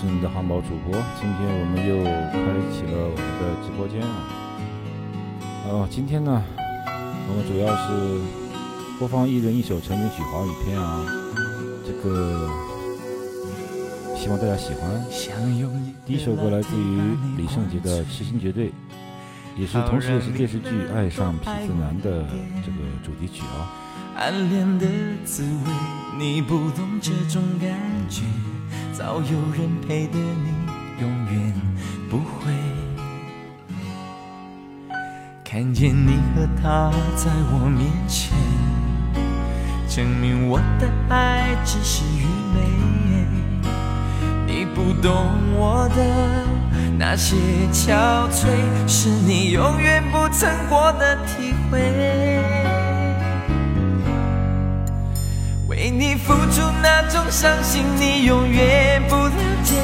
[0.00, 0.94] 是你的汉堡主播。
[1.20, 2.40] 今天我们又开
[2.72, 4.24] 启了我们的直播间啊。
[5.68, 6.42] 哦，今天呢，
[7.28, 11.04] 我们主要是播放一人一首成名曲华语片啊。
[11.84, 12.48] 这个
[14.16, 15.04] 希望大家喜欢。
[16.06, 17.02] 第一首歌来自于
[17.36, 18.68] 李圣杰的《痴心绝对》，
[19.54, 22.24] 也是同时也是电视剧《爱上痞子男》的
[22.64, 23.68] 这个主题曲啊。
[24.16, 24.86] 暗恋的
[25.26, 25.70] 滋味，
[26.18, 27.78] 你不懂这种感
[28.08, 28.22] 觉。
[28.92, 30.52] 早有人陪的你，
[31.00, 31.52] 永远
[32.08, 32.52] 不会
[35.44, 38.32] 看见你和他在我面前，
[39.88, 42.24] 证明我的爱只是愚
[42.54, 42.60] 昧。
[44.46, 45.12] 你不懂
[45.56, 46.02] 我的
[46.98, 47.36] 那些
[47.72, 48.46] 憔悴，
[48.86, 52.59] 是你永远不曾过的体会。
[55.90, 59.32] 为你付出那种伤心，你永远不了
[59.64, 59.74] 解。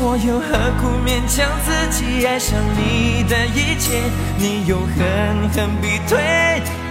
[0.00, 0.46] 我又何
[0.78, 3.98] 苦勉强自己爱上你的一切？
[4.36, 6.18] 你又狠狠逼退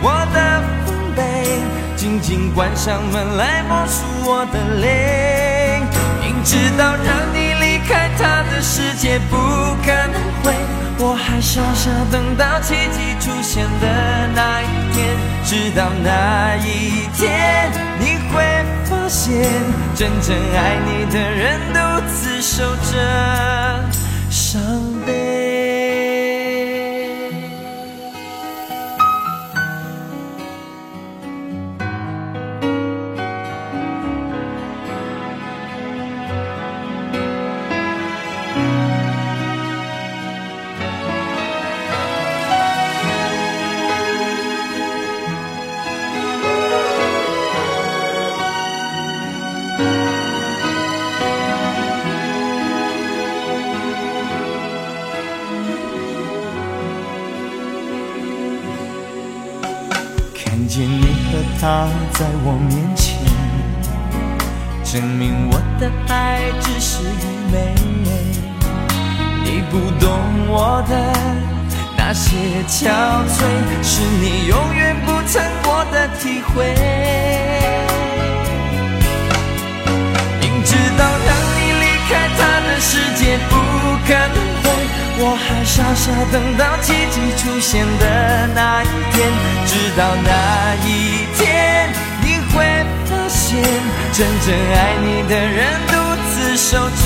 [0.01, 1.21] 我的防备，
[1.95, 5.81] 紧紧关上门来默数我的泪。
[6.21, 9.37] 明知道让你离开他的世界不
[9.85, 10.53] 可能会，
[10.97, 15.15] 我还傻傻等到奇迹出现的那一天，
[15.45, 18.12] 直到那一天你。
[19.95, 24.02] 真正爱你的人独自守着。
[62.23, 63.19] 在我面前，
[64.81, 67.75] 证明我的爱只是愚昧。
[69.43, 70.07] 你不懂
[70.47, 70.93] 我的
[71.97, 72.87] 那些憔
[73.27, 73.43] 悴，
[73.83, 76.63] 是你永远不曾过的体会。
[80.39, 83.51] 明知道让你离开他的世界不
[84.07, 84.65] 可能会，
[85.19, 89.29] 我还傻傻等到奇迹出现的那一天，
[89.65, 90.87] 直到那一
[91.37, 91.72] 天。
[94.11, 95.93] 真正爱你的人独
[96.31, 97.05] 自守着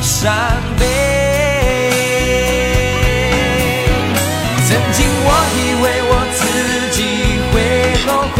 [0.00, 0.32] 伤
[0.78, 0.82] 悲。
[4.68, 6.40] 曾经我以为我自
[6.92, 6.98] 己
[7.52, 7.54] 会
[8.04, 8.38] 后悔，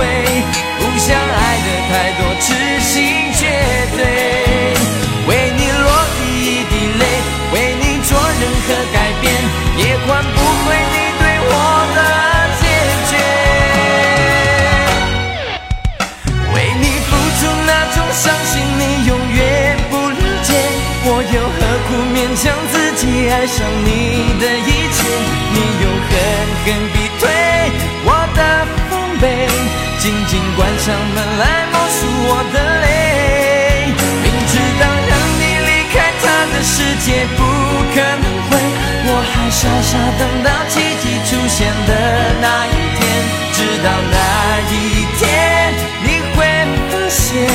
[0.79, 2.45] 不想爱的太多，痴
[2.81, 2.95] 心
[3.35, 3.41] 绝
[3.97, 4.26] 对。
[23.47, 23.87] 爱上你
[24.41, 25.07] 的一切，
[25.55, 26.11] 你又狠
[26.65, 27.31] 狠逼退
[28.03, 28.41] 我的
[28.91, 29.47] 防备，
[30.01, 33.87] 紧紧关上门来默数我的泪。
[33.95, 37.41] 明知道让你离开他的世界不
[37.95, 38.59] 可能会，
[39.07, 41.91] 我还傻傻等到奇迹出现的
[42.43, 43.01] 那一天，
[43.55, 45.23] 直到那一天
[46.03, 46.43] 你会
[46.91, 47.47] 发现，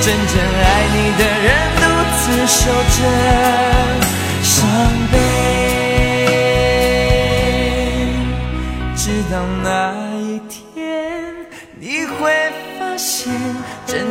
[0.00, 0.32] 真正
[0.62, 1.82] 爱你的人独
[2.20, 3.99] 自守着。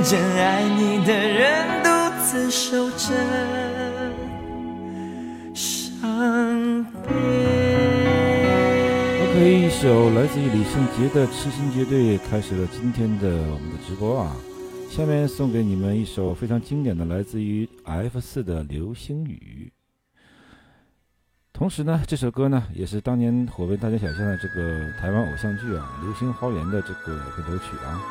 [0.09, 1.89] 真爱你的人独
[2.23, 3.13] 自守着
[5.53, 7.11] 伤悲。
[9.21, 14.35] OK，一首来自于李圣杰的《痴心绝对》开始了今天的我们的直播啊。
[14.89, 19.71] 下面送给你们一首非常经典的，来自于 F 四的《流星雨》。
[21.53, 28.01] 同时呢，这首歌呢也是当年火遍大街小巷的这个台湾偶像剧啊《流星花园》的这个片头曲啊。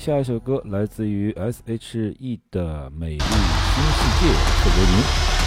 [0.00, 1.30] 下一首歌来自于
[1.78, 2.14] she
[2.50, 4.32] 的《美丽新世界》，
[4.64, 5.39] 特别名。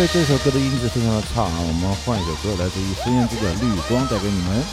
[0.00, 4.64] 为这首歌的音质非常的差啊我们换一首歌来自于孙燕姿的绿光带给你们。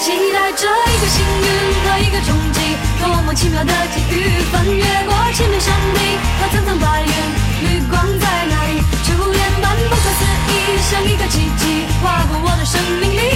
[0.00, 1.48] 期待着一个幸运
[1.84, 2.60] 和一个冲击
[3.02, 7.08] 多么奇妙的际遇翻越过千面山顶和层层白云
[7.68, 8.63] 绿光在哪
[10.90, 13.33] 像一个奇迹划过我的生命里。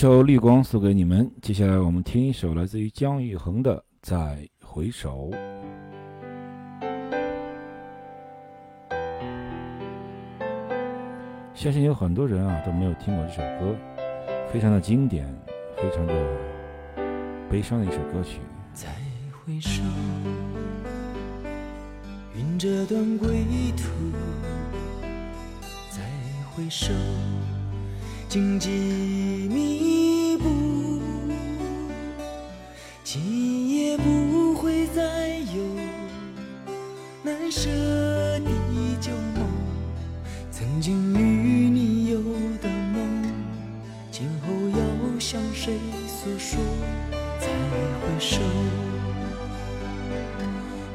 [0.00, 1.30] 首《绿光》送给你们。
[1.42, 5.30] 接下来我们听一首来自于姜育恒的《再回首》。
[11.52, 13.76] 相信有很多人啊都没有听过这首歌，
[14.50, 15.28] 非常的经典，
[15.76, 16.14] 非常的
[17.50, 18.38] 悲伤的一首歌曲。
[18.72, 18.88] 再
[19.44, 19.82] 回首，
[22.34, 23.28] 云这段归
[23.76, 23.84] 途。
[25.90, 26.00] 再
[26.54, 26.90] 回首，
[28.30, 28.70] 荆棘
[29.52, 29.89] 密
[33.12, 35.02] 今夜不会再
[35.52, 35.64] 有
[37.24, 37.68] 难舍
[38.38, 38.50] 的
[39.00, 39.48] 旧梦。
[40.52, 42.18] 曾经与你有
[42.62, 43.24] 的梦，
[44.12, 45.74] 今后要向谁
[46.06, 46.60] 诉说？
[47.40, 47.48] 再
[47.98, 48.38] 回首，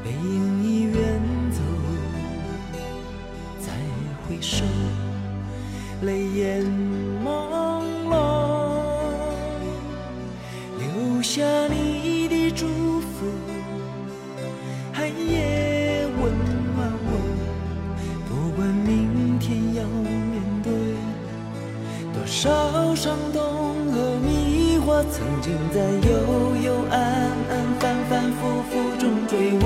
[0.02, 1.60] 背影已远走。
[3.60, 3.74] 再
[4.26, 4.64] 回首，
[6.04, 6.64] 泪眼
[7.26, 8.14] 朦胧，
[10.80, 11.85] 留下你
[22.36, 23.42] 多少伤痛
[23.94, 29.64] 和迷惑，曾经在幽幽暗暗、反反复复中追问，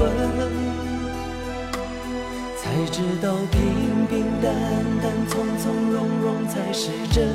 [2.55, 4.53] 才知道平平淡
[5.01, 7.27] 淡、从从容容才是真。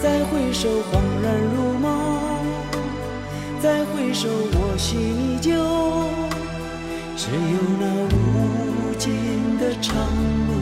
[0.00, 1.90] 再回首，恍然如梦；
[3.60, 5.50] 再回首，我心依旧。
[7.16, 7.84] 只有那
[8.14, 9.96] 无尽的长
[10.46, 10.52] 路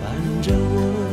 [0.00, 1.03] 伴着我。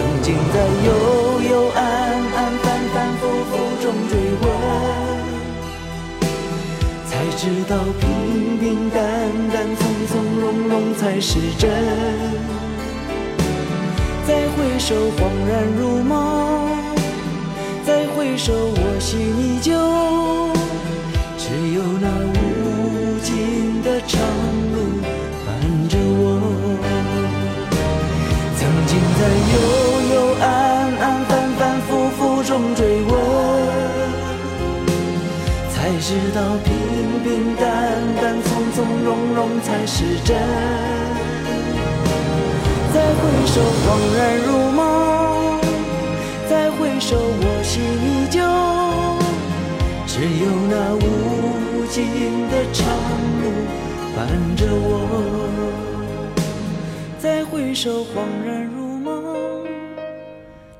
[0.00, 0.90] 曾经在幽
[1.50, 3.52] 幽暗暗、反反复复
[3.82, 4.44] 中追问，
[7.04, 8.02] 才知道平
[8.58, 8.98] 平淡
[9.52, 11.68] 淡、从从容容才是真。
[14.26, 16.16] 再回首，恍然如梦；
[17.84, 19.68] 再回首，我心依旧。
[21.36, 24.18] 只有那无尽的长
[24.72, 24.76] 路
[25.44, 25.48] 伴
[25.90, 26.40] 着我。
[28.56, 29.20] 曾经在
[29.52, 29.54] 幽
[36.10, 36.74] 知道平
[37.22, 37.62] 平淡
[38.20, 40.36] 淡、从从容容才是真。
[42.92, 43.86] 再回首，恍
[44.18, 44.80] 然如梦；
[46.48, 48.40] 再回首，我心依旧。
[50.04, 52.02] 只有那无尽
[52.50, 52.82] 的长
[53.40, 53.44] 路
[54.16, 54.26] 伴
[54.56, 54.90] 着我。
[57.20, 59.62] 再回首，恍然如梦；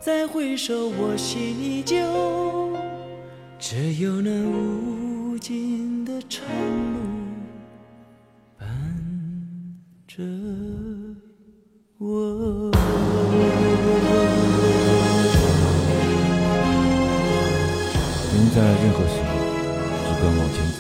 [0.01, 1.97] 再回首，我心依旧。
[3.61, 5.10] 只有那无
[5.41, 6.47] 尽的沉
[6.93, 7.01] 默，
[8.59, 8.69] 伴
[10.07, 10.23] 着
[11.97, 12.71] 我。
[18.27, 19.29] 人在任何时候，
[20.05, 20.79] 只管往前走，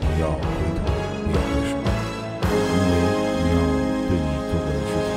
[0.00, 0.42] 不要回
[0.74, 0.82] 头，
[1.22, 1.72] 不要回首，
[2.74, 2.92] 因为
[3.44, 3.56] 你要
[4.08, 5.08] 对你做过的事情。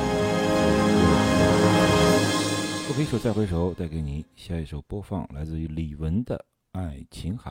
[2.86, 6.36] 不回首，再回首，带给你下一首播放，来自于李玟的
[6.78, 7.50] 《爱琴海》。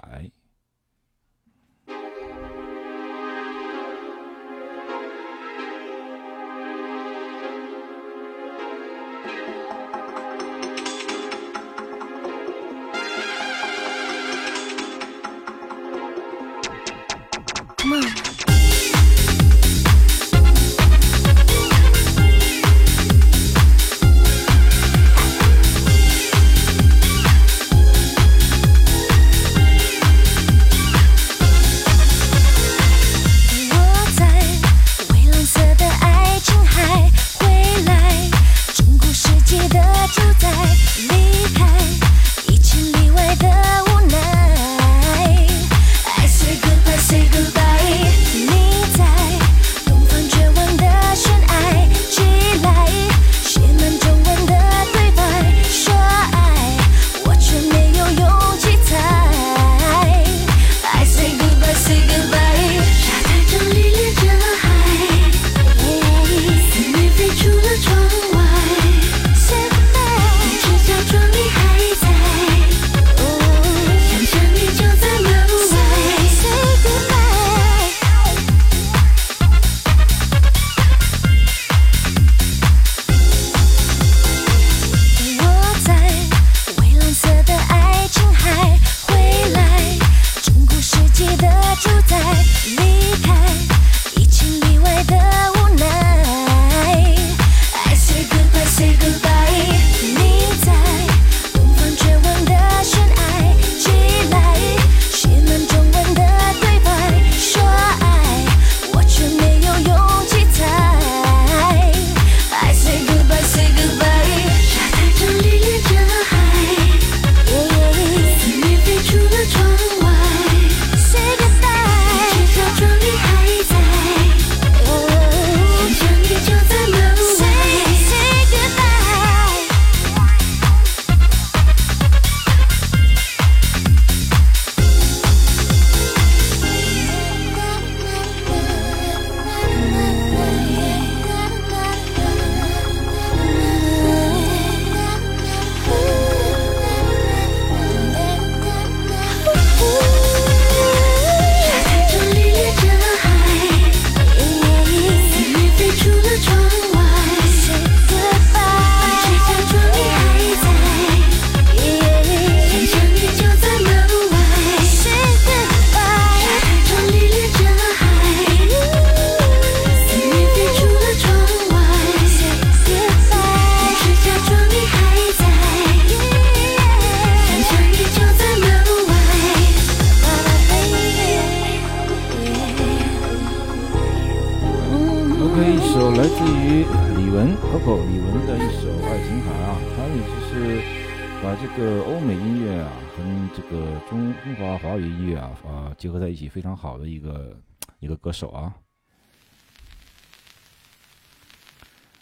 [198.32, 198.74] 手啊。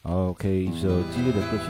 [0.03, 1.68] Ok 一首激励的歌曲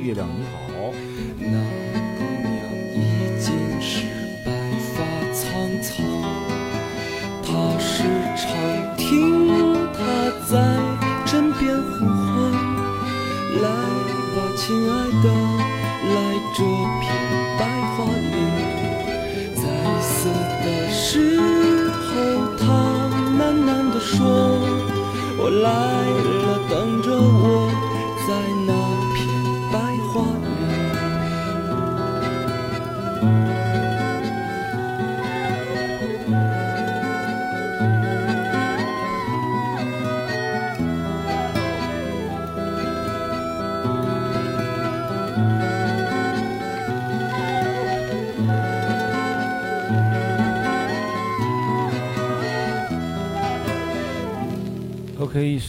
[0.00, 0.69] 月亮你好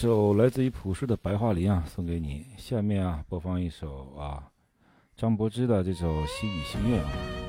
[0.02, 2.44] 首来自于朴树的《白桦林》啊，送给你。
[2.58, 4.50] 下面啊，播放一首啊，
[5.16, 7.41] 张柏芝的这首《西语心愿》啊。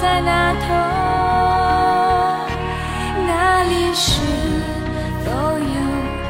[0.00, 0.66] 在那头，
[3.26, 4.20] 那里是
[5.24, 5.74] 否有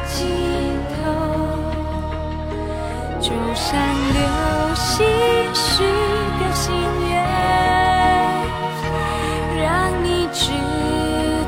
[0.07, 0.17] 尽
[0.95, 0.99] 头？
[3.21, 3.79] 就像
[4.13, 4.19] 流
[4.73, 5.05] 星
[5.53, 5.83] 许
[6.39, 6.73] 个心
[7.09, 7.11] 愿，
[9.63, 9.67] 让
[10.03, 10.51] 你知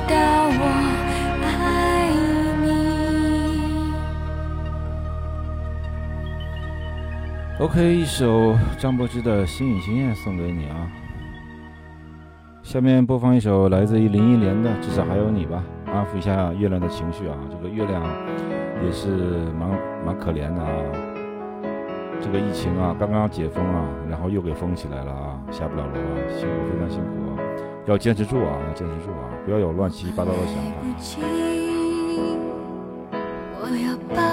[0.07, 0.13] 道
[0.59, 0.61] 我
[1.43, 1.43] 爱
[2.61, 2.67] 你。
[7.59, 10.87] OK，一首张柏芝的《星语心愿》送给你啊。
[12.71, 18.01] 下面播放一首来自于林忆莲的至少还有你吧安抚一下月亮的情绪啊这个月亮
[18.81, 19.09] 也是
[19.59, 19.69] 蛮
[20.05, 20.71] 蛮可怜的啊
[22.21, 27.43] 这个疫情啊刚刚解封啊然后又给封起来了啊下不了楼啊辛苦非常辛苦啊
[27.87, 30.71] 要坚持住啊要坚持住啊不要有乱七八糟的想法。
[33.59, 34.30] 我要抱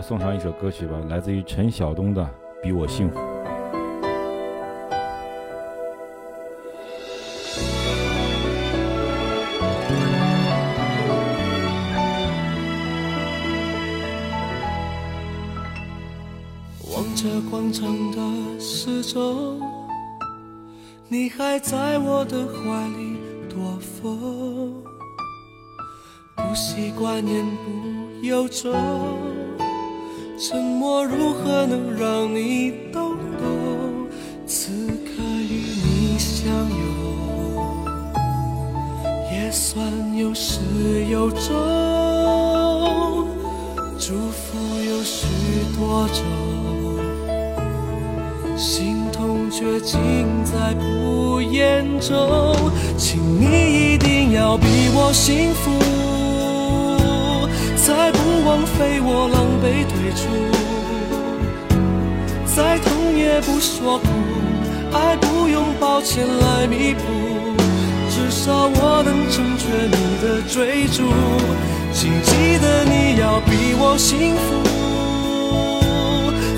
[0.00, 2.22] 就送上一首歌曲吧，来自于陈晓东的
[2.62, 3.18] 《比我幸福》。
[16.94, 19.60] 望着广场的时钟，
[21.08, 23.18] 你还在我的怀里
[23.50, 24.82] 躲风，
[26.34, 28.72] 不习惯言不由衷，
[30.42, 34.08] 沉默如何能让你懂懂？
[34.46, 34.72] 此
[35.04, 36.80] 刻与你相拥，
[39.30, 39.84] 也算
[40.16, 40.60] 有始
[41.10, 41.52] 有终，
[43.98, 45.26] 祝福有许
[45.78, 46.24] 多种。
[48.56, 50.00] 心痛却尽
[50.42, 52.56] 在不言中，
[52.96, 55.70] 请你一定要比我幸福，
[57.82, 60.22] 才不枉费我狼狈退出。
[62.54, 64.06] 再痛也不说苦，
[64.92, 67.00] 爱不用抱歉来弥补，
[68.10, 71.08] 至少我能成全你的追逐。
[71.92, 74.40] 请记得你要比我幸福。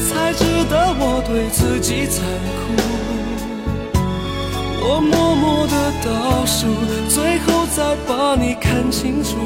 [0.08, 2.24] 才值得我对自己残
[2.58, 2.62] 酷。
[4.84, 6.66] 我默默的倒数，
[7.08, 9.36] 最后再把你看清楚。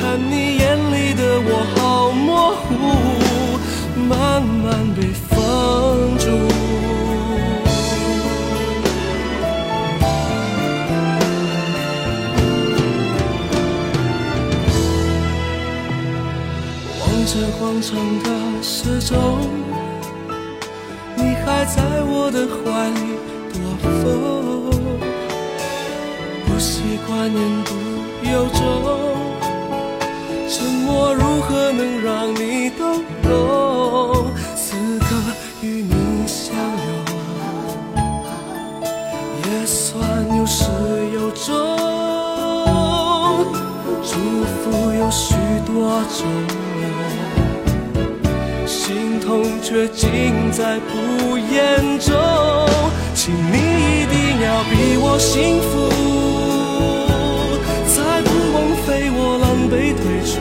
[0.00, 2.68] 看你眼里的我好模糊，
[4.08, 6.24] 慢慢被封住。
[16.98, 17.88] 望着广场
[18.22, 18.26] 的
[18.62, 19.12] 时钟。
[21.14, 23.00] 你还在我的怀里
[23.52, 24.08] 躲风，
[26.46, 27.68] 不习惯言不
[28.26, 28.58] 由衷，
[30.60, 34.30] 沉默如何能让你懂懂？
[34.54, 35.16] 此刻
[35.62, 37.96] 与你相拥，
[39.38, 39.96] 也算
[40.36, 40.64] 有始
[41.14, 41.46] 有终，
[44.04, 44.12] 祝
[44.60, 45.34] 福有许
[45.66, 46.28] 多种。
[48.66, 52.14] 心痛却尽在不言中，
[53.14, 55.88] 请你一定要比我幸福，
[58.90, 60.34] 被我狼狈退出。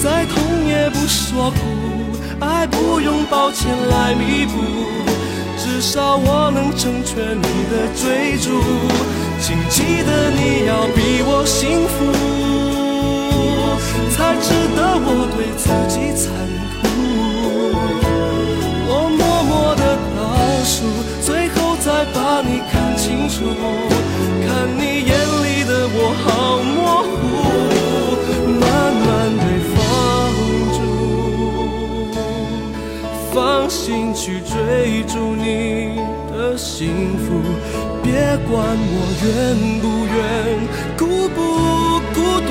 [0.00, 0.34] 再痛
[0.68, 1.58] 也不说苦，
[2.38, 4.62] 爱不用抱歉来弥补，
[5.58, 8.62] 至少我能成全你的追逐。
[9.40, 11.98] 请记得你要比我幸福。
[14.14, 16.30] 才值得我对自己残
[16.78, 16.80] 酷。
[18.86, 19.20] 我默
[19.50, 19.82] 默的
[20.14, 20.18] 倒
[20.62, 20.74] 数，
[21.26, 23.34] 最后再把你看清楚。
[24.46, 25.12] 看你眼
[26.24, 26.26] 好
[26.58, 27.08] 模糊，
[28.60, 28.62] 慢
[29.04, 29.08] 慢
[29.38, 29.42] 被
[29.74, 29.76] 放
[30.76, 30.78] 逐。
[33.32, 33.34] 放
[33.70, 34.52] 心去追
[35.06, 35.96] 逐你
[36.32, 37.26] 的幸福，
[38.02, 38.10] 别
[38.48, 38.50] 管
[38.92, 39.26] 我愿
[39.80, 39.84] 不
[40.14, 40.18] 愿，
[40.98, 41.38] 孤不
[42.14, 42.48] 孤独。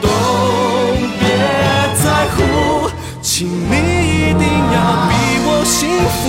[0.00, 0.06] 都
[1.18, 1.22] 别
[2.02, 2.04] 在
[2.34, 2.38] 乎，
[3.20, 4.42] 请你一定
[4.72, 4.76] 要
[5.08, 5.10] 比
[5.44, 5.78] 我幸
[6.18, 6.22] 福，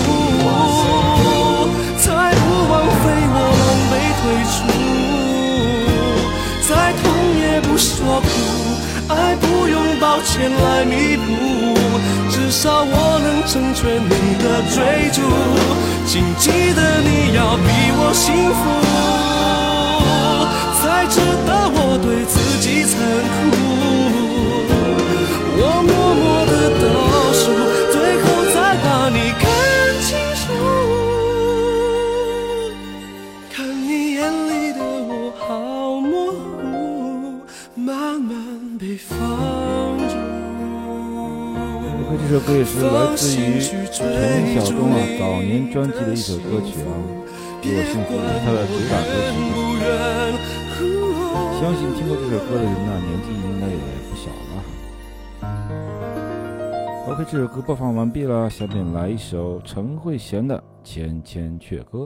[8.06, 8.28] 我苦，
[9.14, 11.26] 爱不用抱歉来弥补，
[12.30, 15.22] 至少我能成全你的追逐。
[16.06, 18.62] 请记得你要比我幸福，
[20.82, 22.92] 才值得我对自己残
[23.52, 24.23] 酷。
[42.34, 43.60] 这首歌也是来自于
[43.92, 46.90] 陈晓东啊早年专辑的一首歌曲啊，
[47.62, 49.38] 《比我幸福》是他的主打歌曲。
[51.62, 53.78] 相信听过这首歌的人呢，年纪应该也
[54.10, 54.52] 不小了。
[57.08, 62.00] OK，这首歌播放完毕了，下面来一首陈慧娴的《千千阙歌》。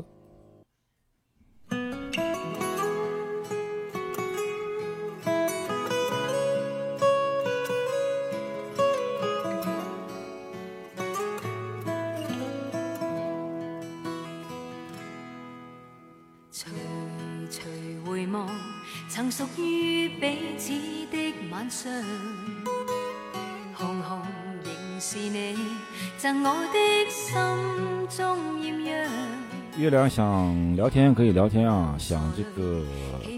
[29.77, 32.81] 月亮想聊天可以聊天啊，想这个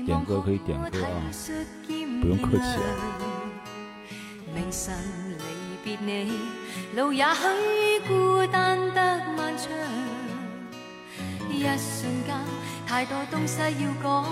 [0.05, 1.11] 点歌可以点歌啊，
[2.21, 2.87] 不用客气啊。
[4.55, 4.95] 明晨
[5.37, 5.43] 离
[5.83, 6.31] 别你，
[6.95, 9.67] 路也许孤单得漫长。
[11.51, 12.37] 一瞬间，
[12.87, 14.25] 太多东西要讲，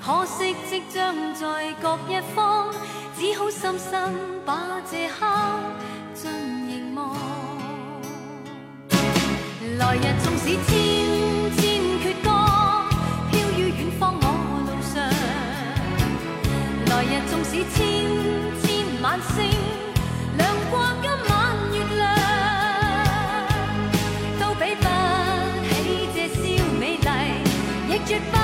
[0.00, 2.72] 可惜即将在各一方，
[3.18, 4.14] 只好深深
[4.46, 5.26] 把这刻
[6.14, 6.30] 尽
[6.68, 7.16] 凝望。
[9.78, 11.13] 来日纵使千
[17.54, 17.78] 是千
[18.62, 18.66] 千
[19.00, 19.48] 晚星，
[20.36, 21.32] 亮过今晚
[21.72, 22.02] 月亮，
[24.40, 24.82] 都比不
[25.68, 25.72] 起
[26.12, 26.42] 这宵
[26.80, 27.08] 美丽，
[27.88, 28.43] 亦絕不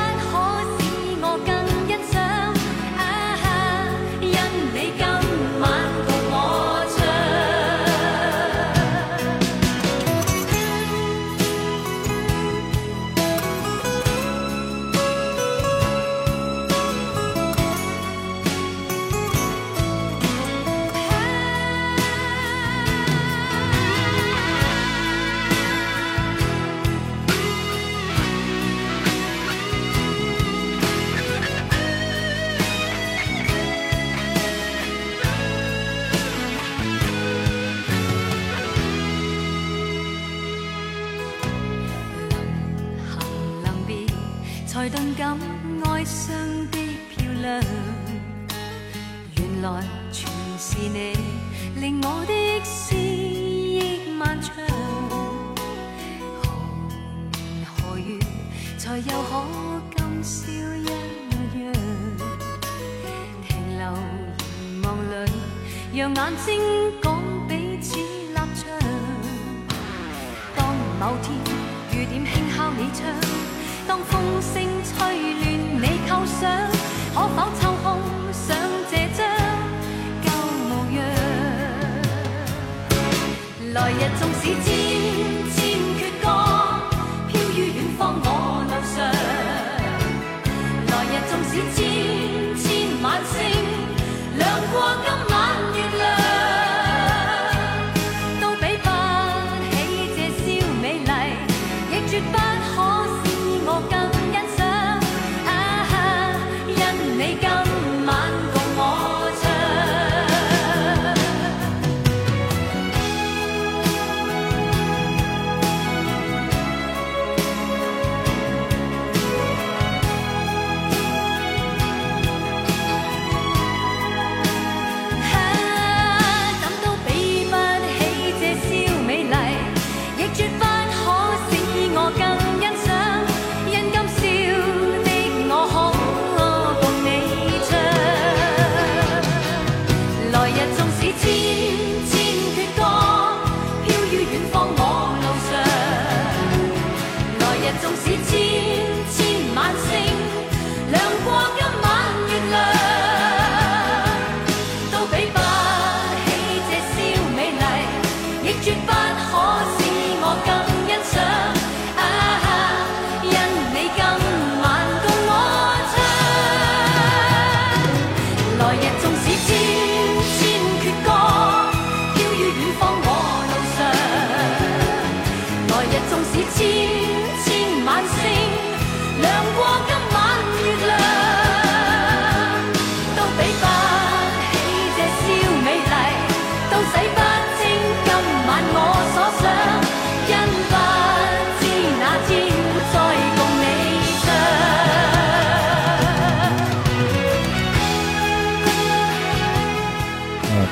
[44.81, 45.39] 才頓感
[45.85, 46.31] 哀傷
[46.71, 46.79] 的
[47.11, 47.63] 漂亮。
[49.37, 51.13] 原來全是你，
[51.79, 54.55] 令我的思憶漫長。
[56.41, 56.49] 何
[57.29, 58.19] 年何月，
[58.79, 59.45] 才又可
[59.99, 60.87] 今宵一
[61.59, 61.75] 樣？
[63.47, 63.85] 停留
[64.63, 65.31] 凝望里，
[65.95, 66.59] 让眼睛
[67.03, 68.65] 講彼此立場。
[70.57, 71.37] 當某天
[71.93, 73.05] 雨點輕敲你窗，
[73.91, 74.95] 当风声吹
[75.35, 75.43] 乱
[75.83, 76.49] 你构想，
[77.13, 77.99] 可否抽空
[78.33, 78.57] 想
[78.89, 79.21] 这张
[80.23, 80.27] 旧
[80.69, 80.99] 模样？
[83.75, 84.67] 来日纵使千
[85.51, 85.59] 千
[85.99, 86.25] 阙歌，
[87.27, 88.25] 飘于远方我
[88.71, 88.97] 路上。
[90.87, 91.77] 来日纵使千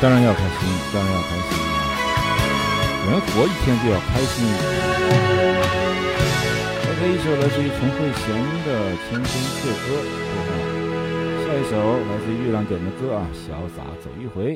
[0.00, 1.58] 当然要开心，当然要开心！
[3.10, 4.62] 人活一天就要开心一点。
[6.86, 8.30] OK，一首来自于陈慧娴
[8.64, 8.68] 的
[9.10, 9.98] 《千千阙歌》。
[11.42, 14.54] 下一首来自于月亮点的歌啊，《潇洒走一回》。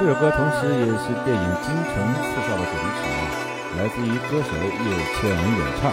[0.00, 1.92] 这首歌同时也是电影《京城
[2.24, 3.20] 四少》的主题曲啊，
[3.76, 4.88] 来自于歌手叶
[5.20, 5.92] 倩文演唱。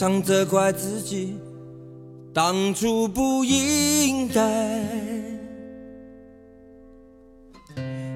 [0.00, 1.36] 常责怪自己
[2.32, 4.40] 当初不应该，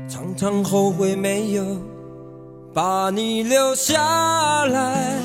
[0.09, 1.63] 常常后悔没有
[2.73, 5.21] 把你留下来。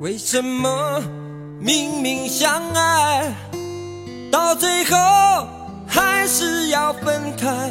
[0.00, 1.02] 为什么
[1.60, 3.30] 明明相爱，
[4.32, 4.96] 到最后
[5.86, 7.70] 还是要分开？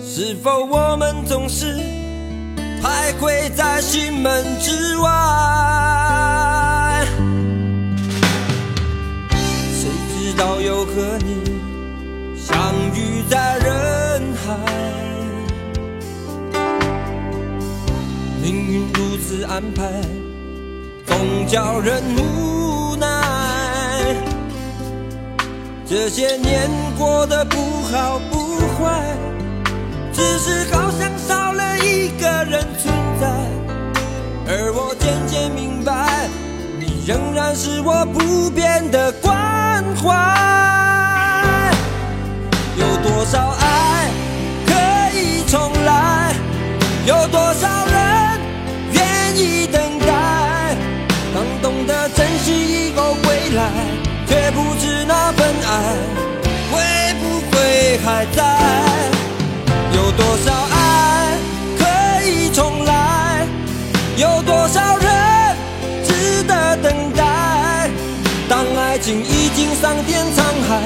[0.00, 2.01] 是否我们总是？
[2.82, 5.06] 徘徊在心门之外，
[9.72, 11.44] 谁知道又和你
[12.36, 12.56] 相
[12.92, 14.56] 遇在人海，
[18.42, 19.88] 命运如此安排，
[21.06, 23.06] 总叫人无奈。
[25.86, 26.68] 这些年
[26.98, 29.16] 过得不好不坏。
[30.14, 31.41] 只是好像少
[32.02, 33.28] 一个人存在，
[34.48, 36.28] 而我渐渐明白，
[36.80, 39.32] 你仍然是我不变的关
[40.02, 40.10] 怀。
[42.76, 44.10] 有多少爱
[44.66, 44.72] 可
[45.16, 46.34] 以重来？
[47.06, 48.40] 有多少人
[48.90, 50.76] 愿意等待？
[51.32, 53.70] 当懂得珍惜以后归来，
[54.26, 55.70] 却不知那份爱
[56.72, 56.82] 会
[57.20, 58.42] 不会还在？
[59.94, 60.81] 有多少爱
[64.22, 65.56] 有多少人
[66.06, 67.90] 值得等待？
[68.48, 70.78] 当爱情已经桑田沧海，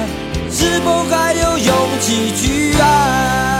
[0.49, 3.56] 是否还有勇气去爱？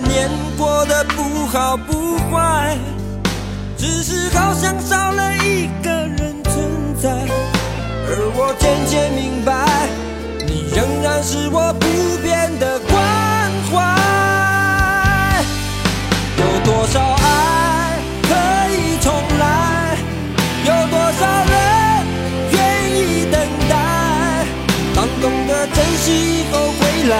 [0.00, 0.28] 年
[0.58, 2.76] 过得不好不坏，
[3.78, 7.10] 只是好像少了一个人存在，
[8.08, 9.52] 而我渐渐明白。
[10.46, 11.86] 你仍然是我不
[12.22, 12.94] 变的关
[13.70, 13.74] 怀。
[16.38, 18.28] 有多少爱可
[18.74, 19.96] 以重来？
[20.64, 21.54] 有多少人
[22.52, 22.56] 愿
[22.92, 23.74] 意等待？
[24.94, 27.14] 当懂得珍惜以后回来，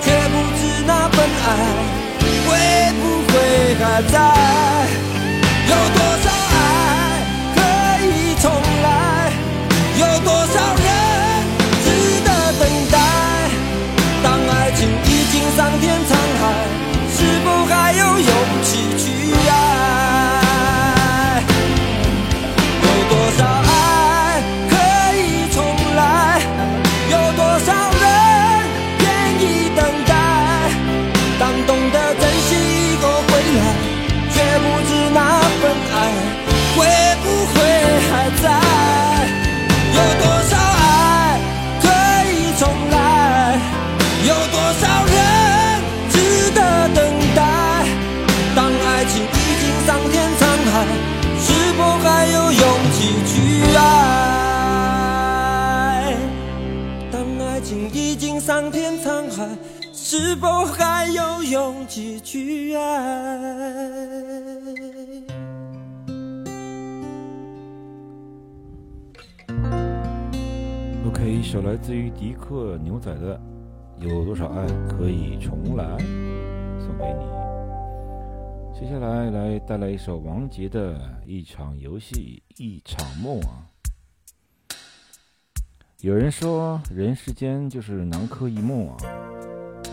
[0.00, 1.48] 却不知那份爱
[3.00, 5.03] 不会还在？
[61.64, 63.40] 有勇气去爱
[71.06, 73.40] ？OK，一首来自于迪克牛仔的
[74.06, 75.84] 《有多少爱可以重来》，
[76.78, 77.24] 送给你。
[78.78, 83.64] 接下来来带来一首王杰的《一场游戏一场梦》啊。
[86.02, 88.96] 有人说，人世间就是南柯一梦啊。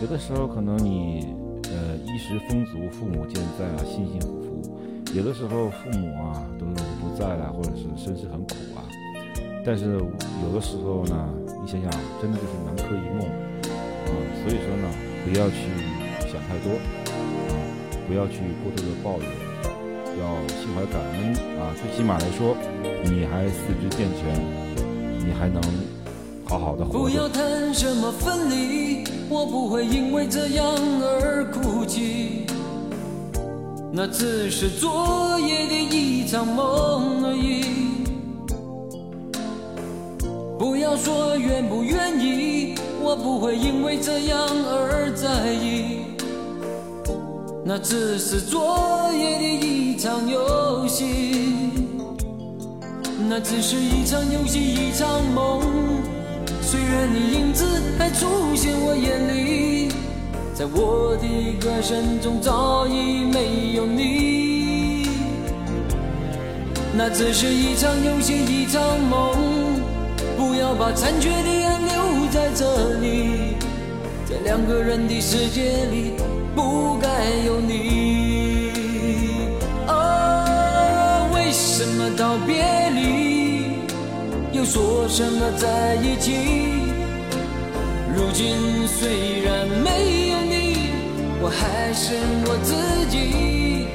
[0.02, 1.32] 有的时候可能你
[2.22, 4.62] 呃衣食丰足，父母健在啊，幸幸福福；
[5.14, 8.86] 有的时候父母啊都不在了，或者是身世很苦啊。
[9.64, 11.28] 但是有的时候呢，
[11.62, 13.74] 你想想，真的就是南柯一梦啊。
[14.42, 14.88] 所以说呢，
[15.24, 15.56] 不要去
[16.30, 16.72] 想太多
[17.50, 17.52] 啊，
[18.06, 19.28] 不要去过多的抱怨，
[20.20, 21.74] 要心怀感恩啊。
[21.80, 22.56] 最起码来说，
[23.04, 24.22] 你还四肢健全，
[25.18, 25.60] 你还能
[26.44, 27.34] 好好的活不要着。
[27.34, 29.01] 谈什么分离，
[29.32, 30.66] 我不会因为这样
[31.00, 32.46] 而哭泣。
[33.90, 37.64] 那只是昨夜的一场梦而已。
[40.58, 46.02] 不要说愿不愿意，我不会因为这样而在意。
[47.64, 51.70] 那只是昨夜的一场游戏，
[53.30, 55.91] 那只是一场游戏，一场梦。
[56.72, 57.66] 虽然你影子
[57.98, 59.92] 还出现我眼里，
[60.54, 61.28] 在我的
[61.60, 65.06] 歌声中早已没有你。
[66.96, 69.36] 那只是一场游戏，一场梦。
[70.38, 73.58] 不要把残缺的爱留在这里，
[74.24, 76.12] 在两个人的世界里，
[76.54, 77.06] 不该
[77.44, 78.72] 有你。
[79.88, 82.64] 哦，为什么道别
[82.94, 83.31] 离？
[84.64, 86.32] 说什么在一起？
[88.14, 90.90] 如今虽然没有你，
[91.40, 92.14] 我还是
[92.46, 92.74] 我自
[93.10, 93.86] 己。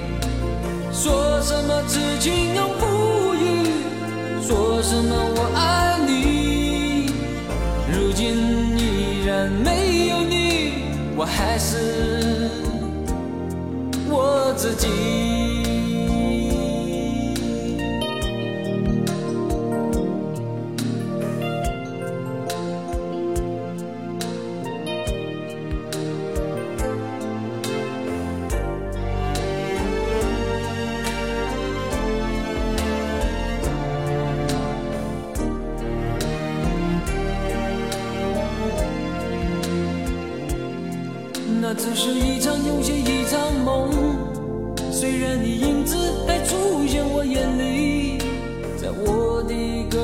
[0.92, 3.70] 说什么此情永不渝，
[4.42, 7.12] 说什么我爱你。
[7.94, 8.36] 如今
[8.78, 10.74] 依然没有你，
[11.16, 12.50] 我还是
[14.10, 15.37] 我自己。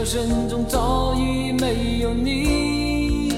[0.04, 3.32] 歌声中早已没有你。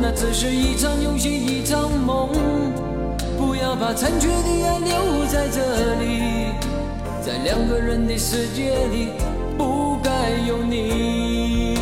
[0.00, 2.28] 那只是一场游戏，一场梦。
[3.36, 6.52] 不要把残缺的爱留在这里，
[7.20, 9.08] 在两个人的世界里，
[9.56, 10.10] 不该
[10.46, 11.74] 有你。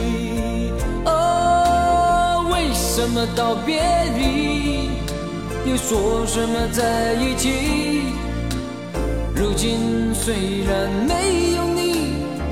[1.05, 3.82] 哦，为什么道别
[4.16, 4.88] 离，
[5.70, 7.51] 又说什么在一起？
[9.34, 11.66] 如今虽然没有，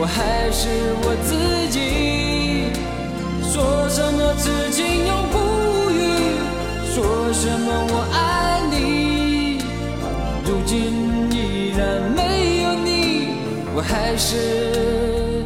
[0.00, 0.66] 我还是
[1.02, 2.72] 我自己。
[3.52, 5.36] 说什么痴情永不
[5.90, 6.00] 渝，
[6.94, 9.58] 说什么我爱你。
[10.46, 11.36] 如今依
[11.76, 12.88] 然没有你，
[13.74, 15.44] 我还是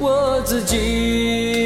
[0.00, 1.57] 我自己。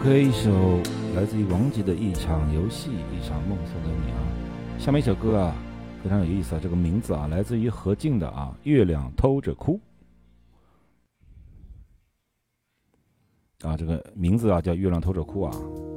[0.00, 0.78] OK，一首
[1.14, 4.18] 来自于王杰的一场游戏，一场梦送给你啊。
[4.78, 5.54] 下面一首歌啊，
[6.02, 9.78] 非常有意思啊，这个名字啊，来自于何静的啊，《月亮偷着哭》
[13.68, 15.89] 啊，这个名字啊叫《月亮偷着哭》啊。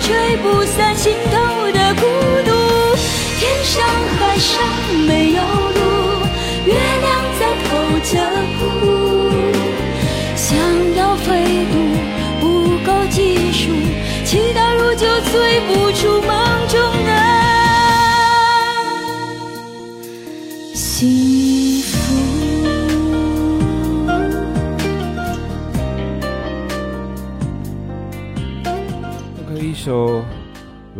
[0.00, 2.02] 吹不散心头的孤
[2.44, 2.50] 独。
[3.38, 3.84] 天上
[4.18, 4.60] 海上
[5.06, 6.26] 没有路，
[6.66, 7.17] 月亮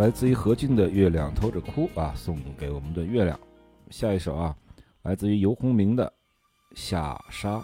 [0.08, 3.38] 来自于何静的《月亮偷着哭》啊，送给我们的月亮。
[3.90, 4.56] 下一首啊，
[5.02, 6.06] 来自于游鸿明的
[6.74, 7.58] 《下沙》。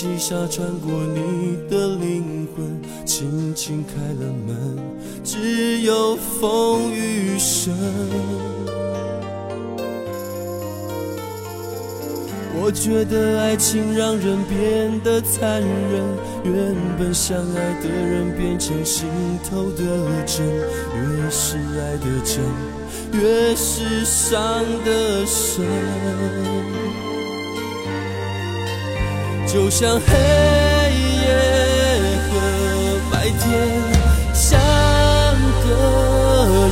[0.00, 3.94] 细沙穿过你的灵魂，轻轻开
[4.24, 4.78] 了门，
[5.24, 7.74] 只有风雨声。
[12.62, 16.04] 我觉得爱情让人变得残忍，
[16.44, 19.08] 原本相爱的人变成心
[19.50, 19.82] 头的
[20.24, 20.46] 针，
[20.94, 25.66] 越是爱的真，越是伤得深。
[29.50, 30.12] 就像黑
[31.22, 31.26] 夜
[32.28, 32.32] 和
[33.10, 33.40] 白天
[34.34, 34.60] 相
[35.64, 35.66] 隔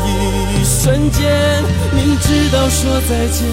[0.06, 1.64] 一瞬间，
[1.94, 3.48] 明知道说再见，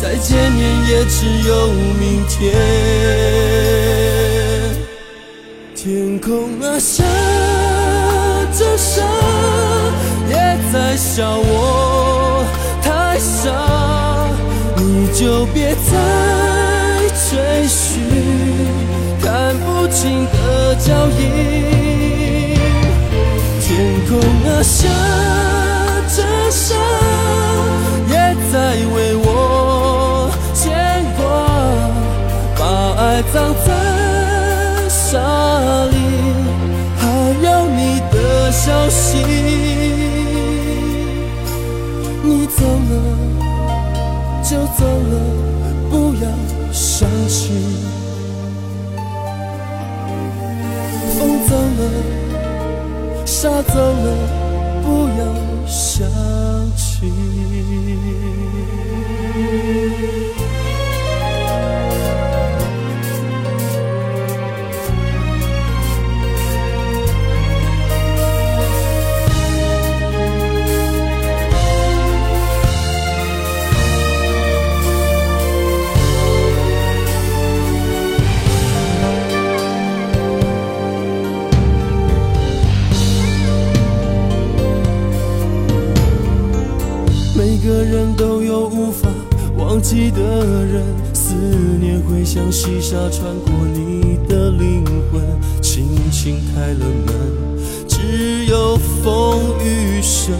[0.00, 2.52] 再见面也只有明天。
[5.74, 7.02] 天空啊，下
[8.52, 9.02] 着沙，
[10.28, 10.34] 也
[10.70, 12.44] 在笑我
[12.82, 13.50] 太傻，
[14.76, 16.59] 你就别再
[17.30, 18.02] 追寻
[19.22, 22.58] 看不清的脚印。
[23.60, 23.68] 天
[24.08, 24.18] 空
[24.50, 24.88] 啊，下
[26.08, 26.74] 着沙，
[28.08, 28.12] 也
[28.52, 28.54] 在
[28.94, 30.60] 为我牵
[31.16, 31.22] 挂。
[32.58, 32.60] 把
[33.00, 33.68] 爱葬在
[34.88, 35.20] 沙
[35.86, 35.94] 里，
[36.98, 37.00] 还
[37.44, 39.59] 有你的消息。
[51.16, 51.80] 风走了，
[53.24, 54.06] 沙走了，
[54.82, 54.86] 不
[55.18, 55.22] 要
[55.66, 56.08] 想
[56.76, 57.12] 起。
[89.90, 90.20] 记的
[90.66, 95.20] 人，思念会像细沙穿过你的灵魂，
[95.60, 100.32] 轻轻开了门，只有风雨声。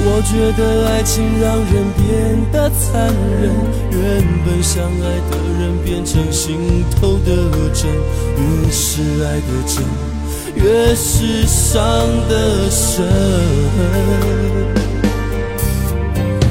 [0.00, 3.12] 我觉得爱情让人变得残
[3.42, 3.50] 忍，
[3.90, 7.90] 原本相爱的人变成心头的针，
[8.36, 10.07] 越是爱的真。
[10.54, 11.80] 越是伤
[12.28, 13.06] 得深，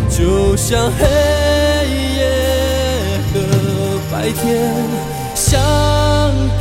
[0.10, 1.06] 就像黑
[2.18, 2.30] 夜
[3.34, 3.40] 和
[4.12, 4.72] 白天
[5.36, 5.60] 相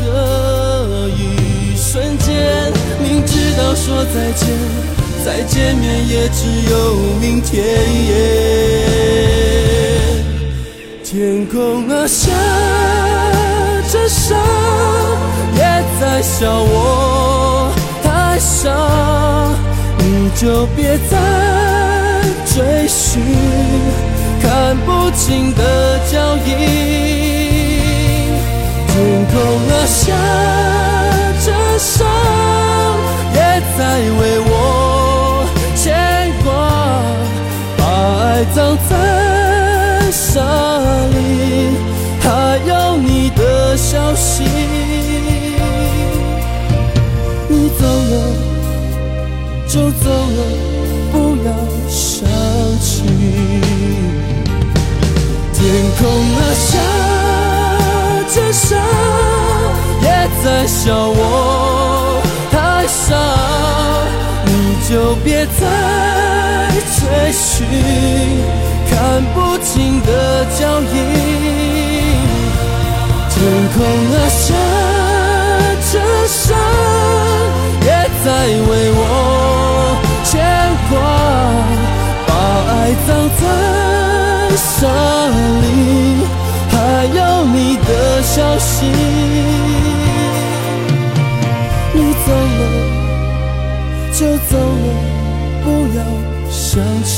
[0.04, 2.72] 隔一瞬间，
[3.02, 4.48] 明知道说再见，
[5.24, 6.74] 再见面也只有
[7.20, 7.54] 明天。
[11.04, 12.30] 天空啊，下
[13.90, 14.34] 着沙，
[16.22, 17.70] 笑我
[18.02, 18.70] 太傻，
[19.98, 21.16] 你就别再
[22.46, 23.22] 追寻
[24.40, 26.48] 看不清的脚印。
[28.88, 28.94] 天
[29.26, 29.34] 空
[29.68, 30.14] 啊，下
[31.44, 32.04] 着沙，
[33.34, 33.38] 也
[33.76, 33.80] 在
[34.18, 34.50] 为我
[35.74, 35.84] 牵
[36.42, 36.48] 挂，
[37.76, 38.56] 把爱葬
[38.88, 38.90] 在
[40.10, 40.40] 沙
[41.12, 41.14] 里，
[42.20, 42.24] 还
[42.66, 44.44] 有你的消息。
[55.52, 55.60] 天
[55.98, 56.00] 空
[56.36, 56.70] 啊，下
[58.34, 58.76] 着沙，
[60.02, 60.06] 也
[60.44, 61.20] 在笑我
[62.50, 62.54] 太
[62.86, 63.14] 傻，
[64.44, 64.50] 你
[64.88, 64.90] 就
[65.24, 65.60] 别再
[66.96, 67.66] 追寻
[68.90, 68.94] 看
[69.34, 70.08] 不清的
[70.58, 70.94] 脚印。
[73.30, 73.36] 天
[73.74, 73.76] 空
[74.14, 74.44] 啊，下
[75.92, 75.94] 着
[76.26, 76.44] 沙，
[77.82, 77.86] 也
[78.24, 78.26] 在
[78.68, 79.00] 为我
[80.24, 80.30] 牵
[80.88, 80.94] 挂，
[83.46, 84.86] 葬在沙
[85.62, 85.64] 里，
[86.70, 86.74] 还
[87.06, 87.90] 有你的
[88.22, 88.86] 消息。
[91.94, 92.62] 你走了
[94.12, 94.86] 就走了，
[95.64, 95.66] 不
[95.96, 95.98] 要
[96.50, 97.10] 想起。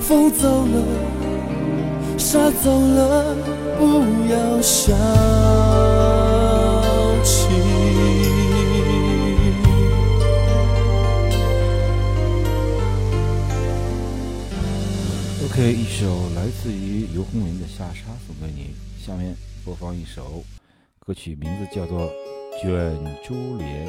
[0.00, 0.76] 风走了。
[2.18, 3.34] 沙走了，
[3.78, 3.82] 不
[4.30, 4.96] 要想
[15.98, 18.74] 首来自于刘洪文的《下沙》送给你。
[19.02, 19.34] 下面
[19.64, 20.44] 播放一首
[20.98, 22.02] 歌曲，名字叫做
[22.60, 23.88] 《卷珠帘》。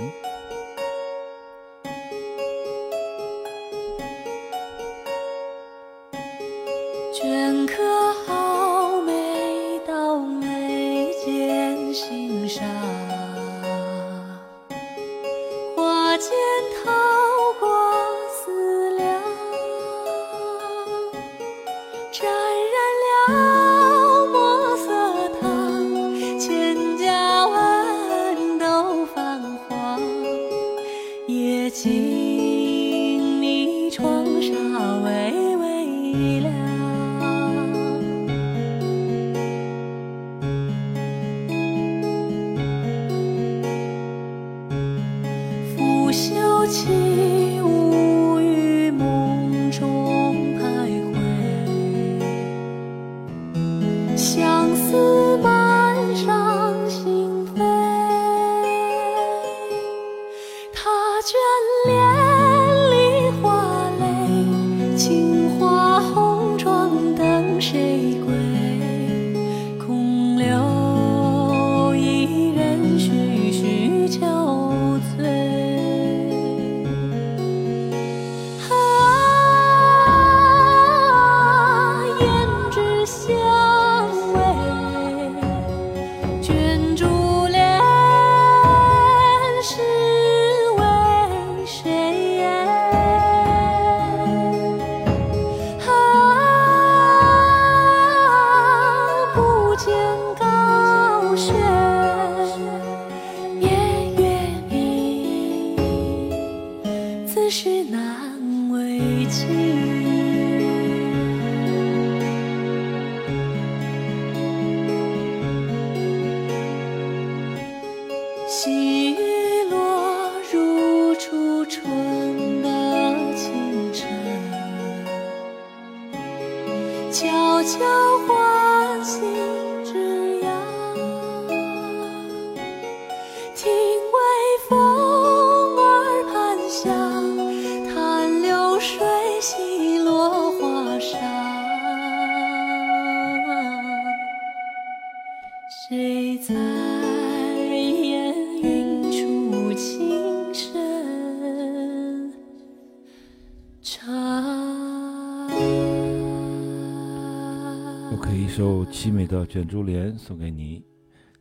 [158.89, 160.83] 凄美的卷珠帘送给你。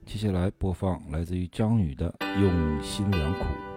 [0.04, 3.75] 接下来播放来自于张宇的用心良苦。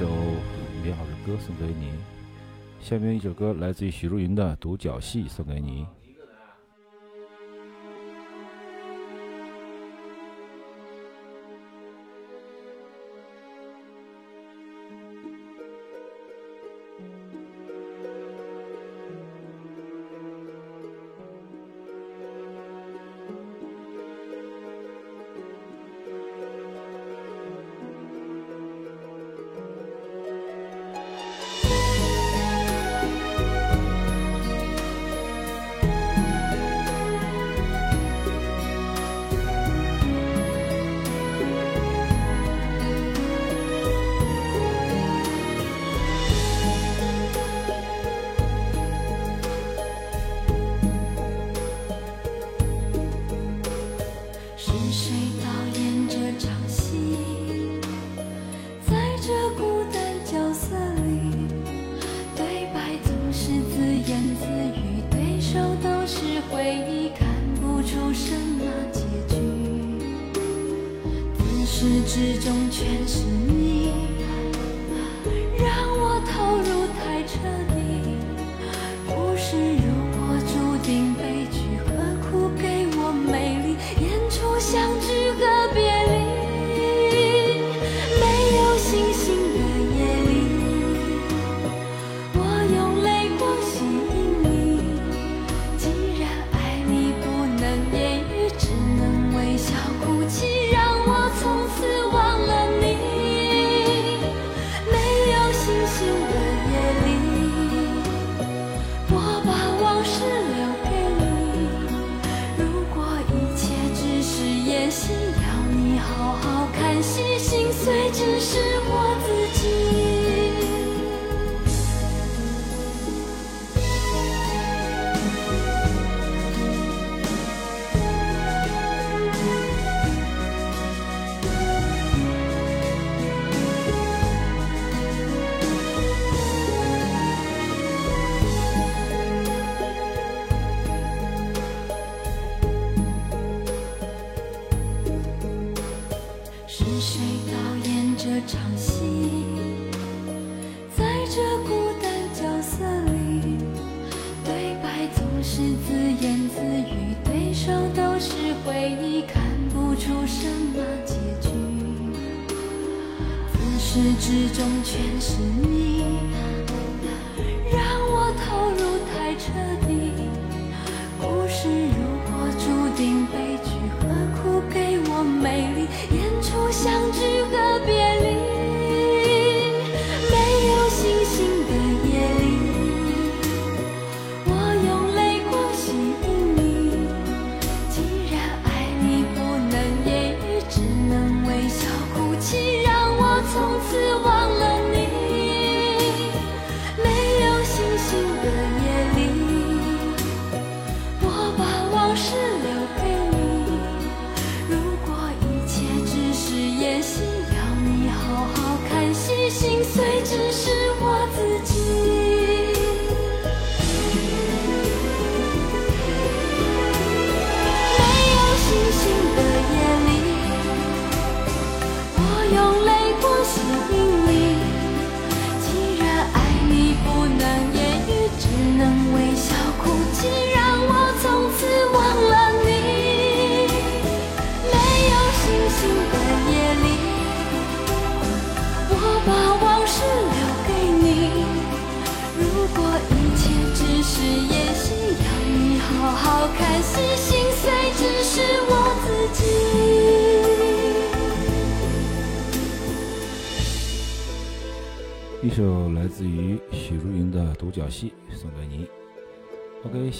[0.00, 0.08] 一首
[0.82, 1.90] 美好的歌送给你，
[2.80, 5.86] 下面一首歌来自于许茹芸的独角戏送给你。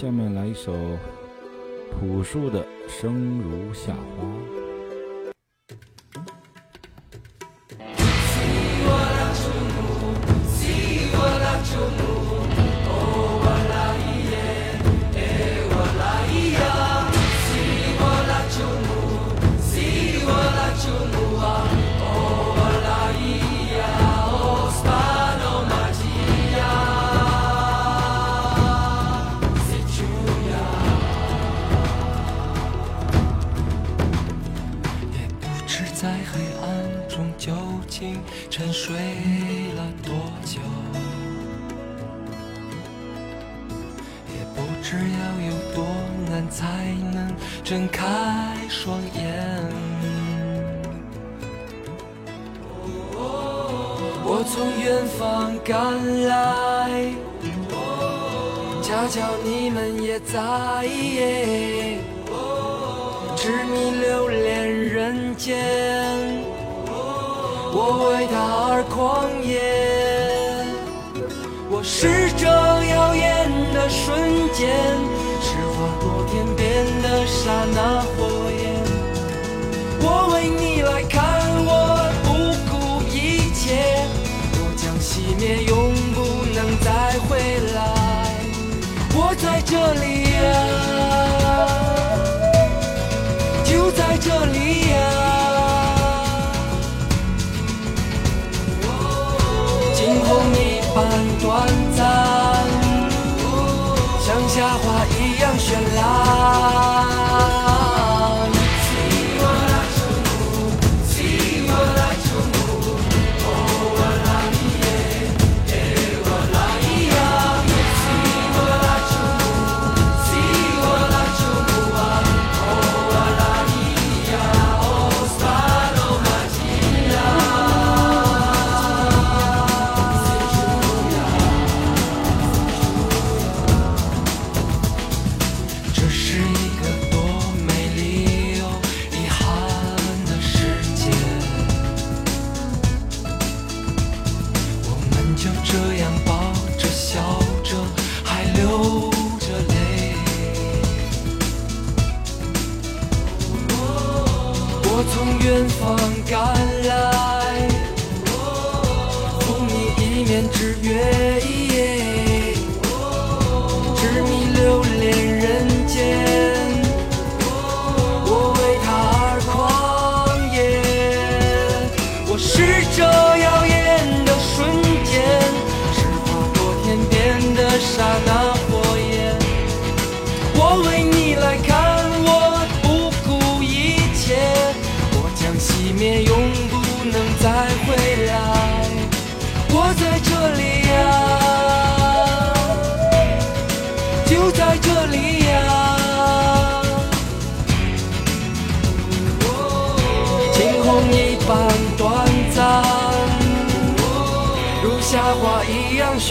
[0.01, 0.73] 下面来一首
[1.91, 3.99] 朴树的《生如夏花》。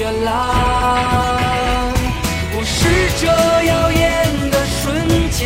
[0.01, 0.33] 绚烂。
[2.57, 2.79] 我是
[3.21, 3.27] 这
[3.67, 4.01] 耀眼
[4.51, 4.81] 的瞬
[5.31, 5.39] 间，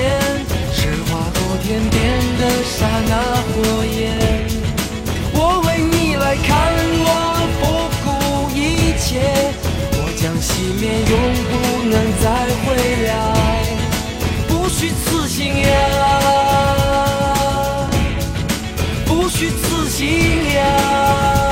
[0.73, 1.93] 是划过天边
[2.39, 3.13] 的刹那
[3.51, 3.53] 火
[3.85, 3.93] 焰。
[5.35, 6.55] 我为你来看，
[7.03, 7.11] 我
[7.59, 7.63] 不
[8.05, 8.07] 顾
[8.55, 9.27] 一切，
[9.99, 10.47] 我将熄
[10.79, 11.13] 灭，永
[11.51, 11.53] 不
[11.91, 12.25] 能再
[12.63, 12.65] 回
[13.09, 13.11] 来。
[14.47, 15.69] 不虚此行呀，
[19.05, 19.99] 不虚此行
[20.55, 21.44] 呀。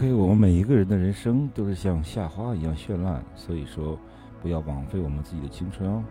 [0.00, 4.00] OK，我们每一个人的人生都是像夏花一样绚烂，所以说
[4.40, 6.02] 不要枉费我们自己的青春哦。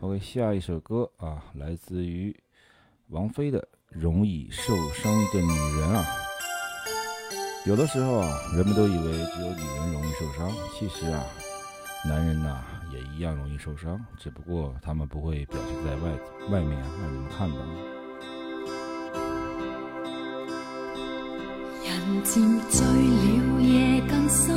[0.00, 2.34] OK，下一首歌啊，来自于
[3.08, 3.60] 王菲的
[3.90, 6.02] 《容易受伤的女人》啊。
[7.66, 11.22] 有的时候啊，人们都以为只有女人容易受伤，其实啊，
[12.08, 16.10] 男人呐、也一样容易受伤，只不过他们不会表现在外
[16.52, 17.56] 外面让你们看到。
[22.14, 24.56] 人漸醉了，夜更深，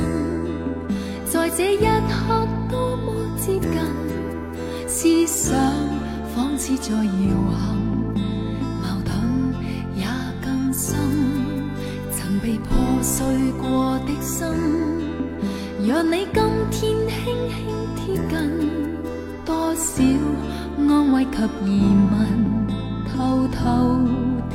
[1.26, 1.78] 在这一
[2.08, 3.72] 刻多么接近，
[4.88, 5.58] 思想
[6.36, 7.02] 仿似在摇
[7.52, 7.76] 撼，
[8.80, 9.16] 矛盾
[9.96, 10.06] 也
[10.40, 11.00] 更深，
[12.12, 13.26] 曾被破碎
[13.60, 14.46] 过的心。
[15.88, 17.58] 让你今天輕輕
[17.98, 18.36] 貼近，
[19.44, 20.04] 多少
[20.78, 21.32] 安慰及
[21.66, 21.82] 疑
[22.12, 22.16] 問，
[23.10, 23.66] 偷偷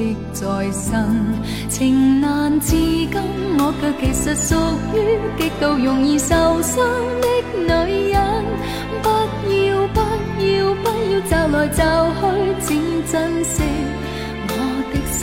[0.02, 1.32] 的在生。
[1.68, 3.10] 情难自禁，
[3.58, 4.54] 我却其实属
[4.94, 4.96] 于
[5.38, 6.84] 极度容易受伤
[7.20, 7.26] 的
[7.56, 8.20] 女人。
[9.02, 9.08] 不
[9.50, 10.00] 要不
[10.40, 11.80] 要不要找來找
[12.14, 12.20] 去，
[12.60, 12.68] 请
[13.10, 13.62] 珍惜
[14.48, 14.50] 我
[14.92, 15.20] 的心。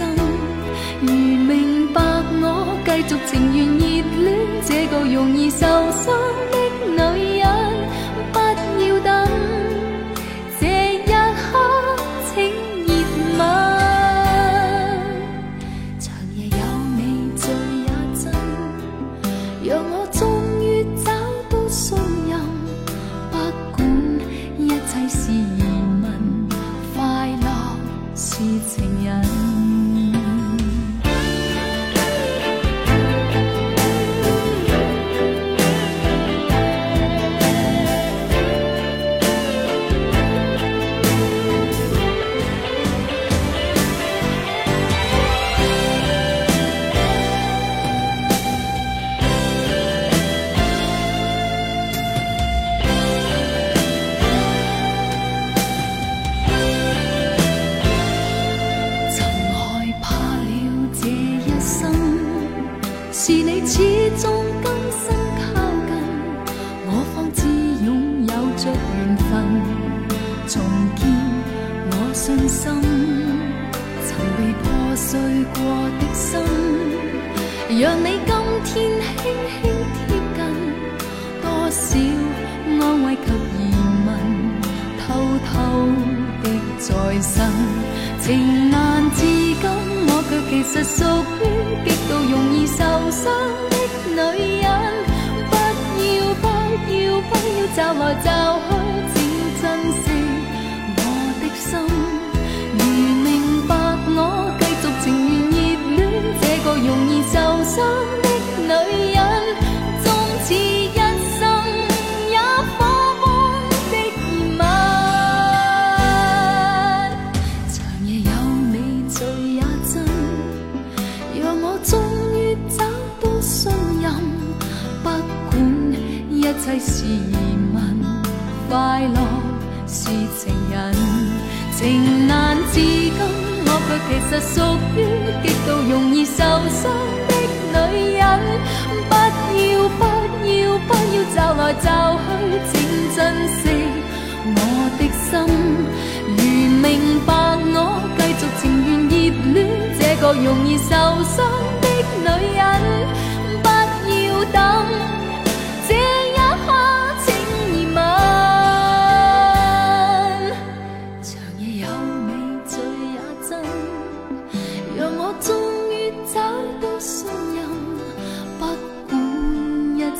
[1.02, 1.52] 如明
[1.94, 1.98] 白
[2.42, 2.44] 我，
[2.86, 3.82] 继续情愿热
[4.24, 4.28] 恋
[4.66, 5.60] 这个容易受
[5.92, 6.06] 伤
[6.52, 7.02] 的女人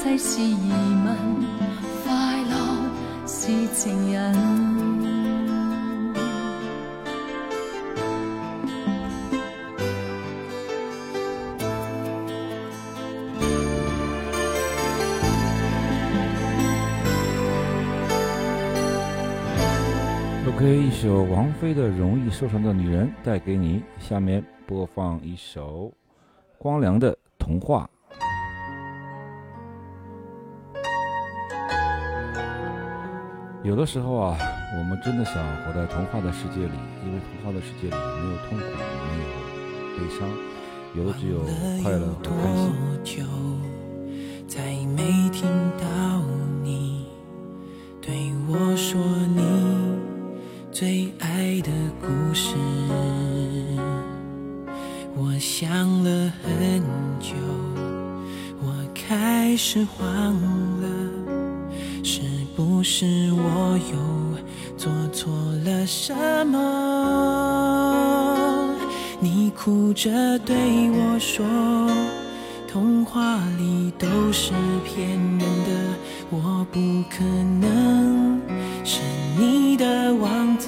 [0.02, 1.14] 管一切是疑問，
[2.04, 4.34] 快乐是情人。
[20.48, 23.84] OK，一首王菲的《容易受伤的女人》带给你。
[24.00, 25.92] 下面播放一首
[26.58, 27.90] 光良的《童话》。
[33.62, 34.38] 有的时候啊，
[34.78, 36.72] 我们真的想活在童话的世界里，
[37.06, 38.64] 因为童话的世界里没有痛苦，
[39.06, 39.26] 没有
[39.98, 40.26] 悲伤，
[40.96, 41.40] 有的只有
[41.84, 42.72] 快乐和开心。
[42.72, 43.22] 多久
[44.48, 44.64] 再
[44.96, 45.44] 没听
[45.78, 46.22] 到
[46.64, 47.06] 你
[48.02, 48.98] 对我说
[49.36, 49.42] 你
[50.72, 51.70] 最爱的
[52.00, 52.56] 故事？
[55.18, 56.82] 我想了很
[57.20, 57.36] 久，
[58.62, 60.34] 我开始慌
[60.82, 60.99] 了，是
[62.60, 63.96] 不是我又
[64.76, 65.32] 做错
[65.64, 66.14] 了什
[66.48, 66.58] 么？
[69.22, 70.58] 你哭着对
[70.92, 71.46] 我说，
[72.68, 74.52] 童话里都是
[74.84, 75.72] 骗人的，
[76.30, 77.24] 我不可
[77.62, 78.42] 能
[78.84, 79.00] 是
[79.38, 80.68] 你的王子。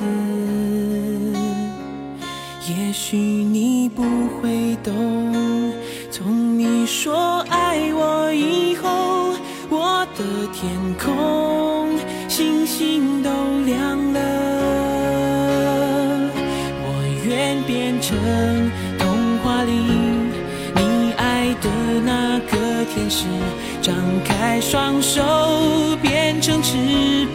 [2.70, 4.02] 也许你不
[4.40, 5.74] 会懂，
[6.10, 9.34] 从你说爱我以后，
[9.70, 10.24] 我的
[10.54, 11.60] 天空
[12.82, 13.30] 心都
[13.64, 14.20] 凉了。
[16.82, 16.86] 我
[17.28, 18.18] 愿变成
[18.98, 19.72] 童话里
[20.74, 21.70] 你爱的
[22.04, 23.28] 那个天使，
[23.84, 23.94] 张
[24.26, 25.22] 开双手
[26.02, 26.76] 变成翅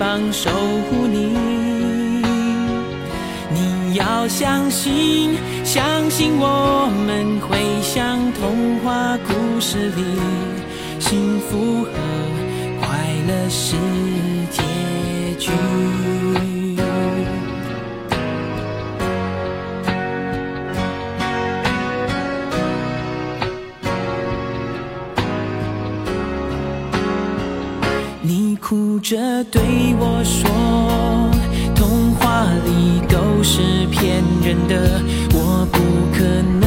[0.01, 1.39] 膀守护你。
[3.55, 10.03] 你要相信，相信我们会像童话故事里
[10.99, 11.91] 幸福和
[12.81, 12.89] 快
[13.29, 13.77] 乐世
[14.51, 14.76] 界。
[15.39, 15.51] 去
[28.23, 29.63] 你哭着对
[30.01, 30.51] 我说，
[31.77, 35.01] 童话里都是骗人的，
[35.33, 35.79] 我不
[36.17, 36.25] 可
[36.61, 36.66] 能。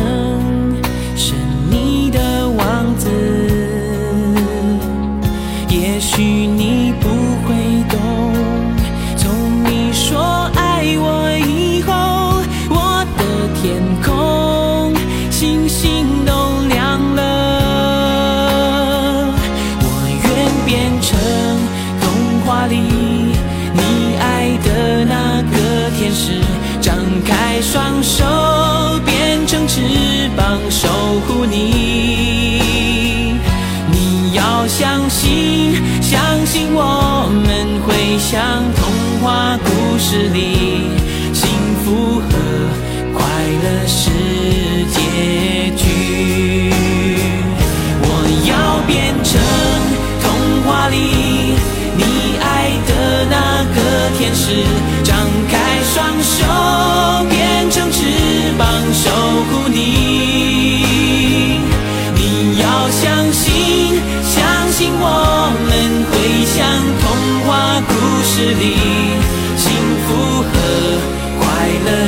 [38.31, 38.39] 像
[38.75, 38.93] 童
[39.23, 40.58] 话故事里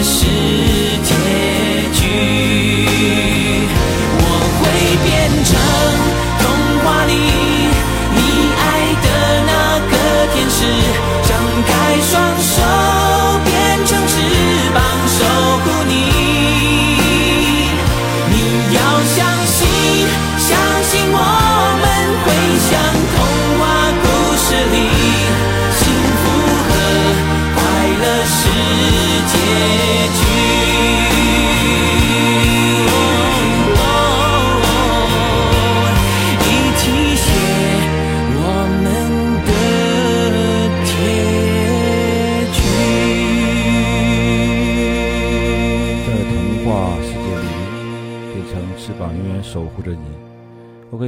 [0.04, 0.51] 是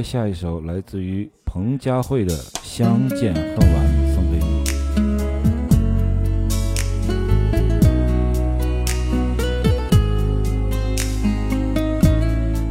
[0.02, 4.44] 下一首来自于彭佳慧的《相见恨晚》，送给你。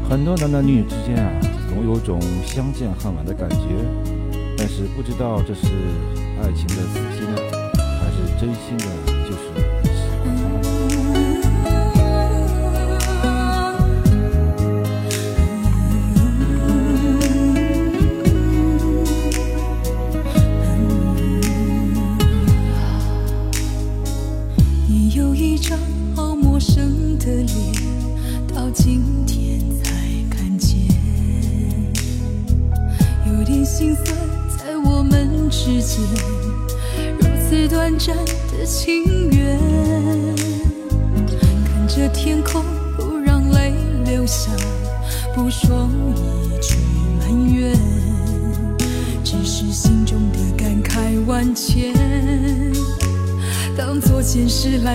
[0.09, 1.31] 很多男男女女之间啊，
[1.69, 3.57] 总有种相见恨晚的感觉，
[4.57, 5.67] 但是不知道这是
[6.41, 7.37] 爱情的刺激呢，
[7.99, 9.22] 还是真心的。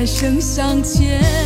[0.09, 1.38] 声向前。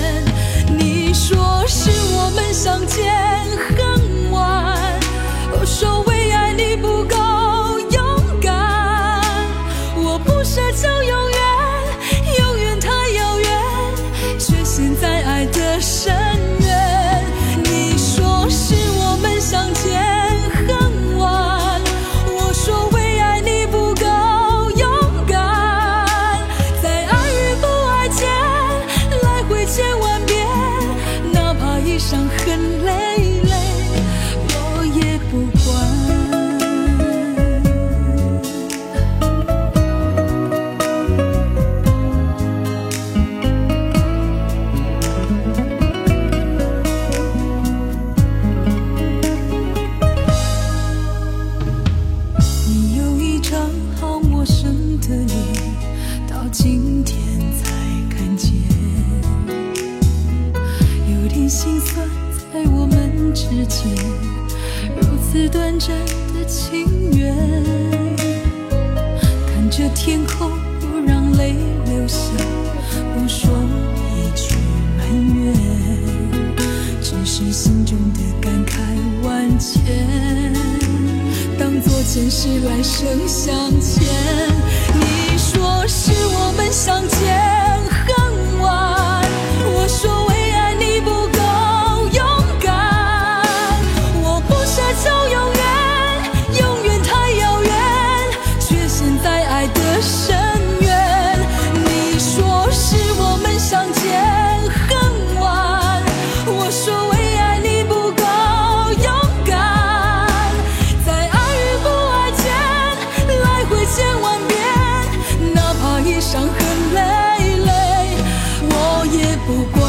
[119.13, 119.82] 也不管。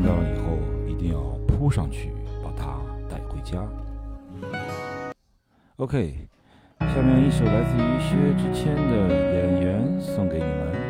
[0.00, 0.56] 见到了以后
[0.88, 2.10] 一定要扑上去，
[2.42, 3.62] 把它带回家。
[5.76, 6.26] OK，
[6.78, 10.89] 下面一首来自于薛之谦的《演员》送给你们。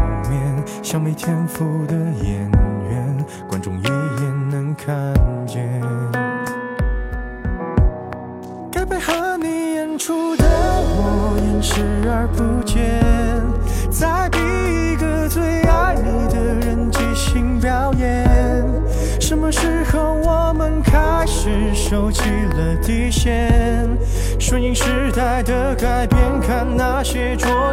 [0.91, 2.51] 像没天赋的演
[2.89, 4.93] 员，观众一眼能看
[5.47, 5.81] 见。
[8.69, 13.01] 该配合你演出的我演视而不见，
[13.89, 14.37] 再逼
[14.91, 18.67] 一个最爱你的人即兴表演。
[19.21, 23.87] 什么时候我们开始收起了底线？
[24.37, 27.70] 顺应时代的改变，看那些拙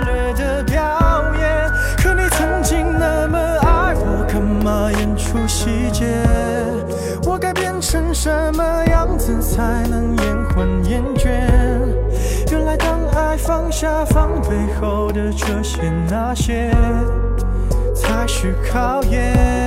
[9.58, 11.28] 才能延缓厌倦？
[12.52, 16.70] 原来当爱放下防备后的这些那些，
[17.92, 19.57] 才是考验。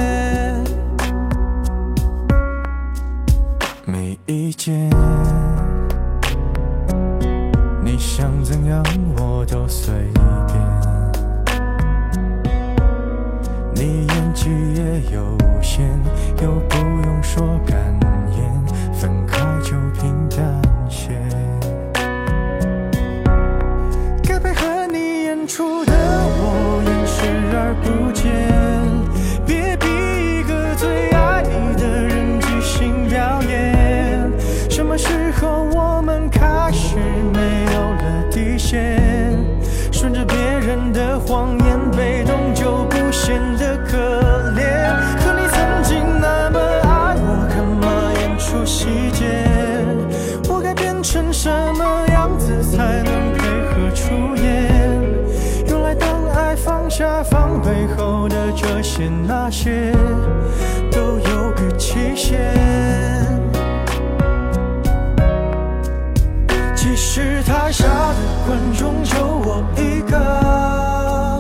[66.94, 68.16] 其实台下的
[68.46, 71.40] 观众就我一个，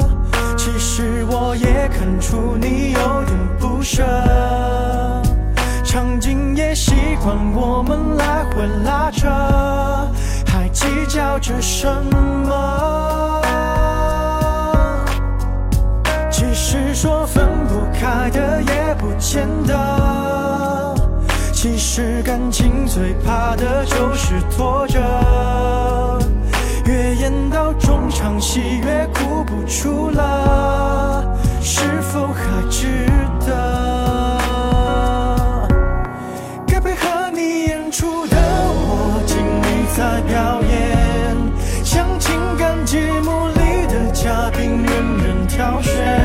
[0.55, 4.01] 其实我也看出你有点不舍。
[5.83, 9.27] 场景也习惯我们来回拉扯，
[10.47, 11.85] 还计较着什
[12.45, 13.41] 么？
[16.31, 20.60] 其实说分不开的也不见得。
[21.61, 24.99] 其实感情最怕的就是拖着，
[26.87, 31.23] 越演到中场戏越哭不出了，
[31.61, 33.05] 是否还值
[33.45, 34.49] 得？
[36.65, 41.37] 该配合你演出的我尽力在表演，
[41.85, 44.89] 像情感节目里的嘉宾，任
[45.19, 46.20] 人挑选。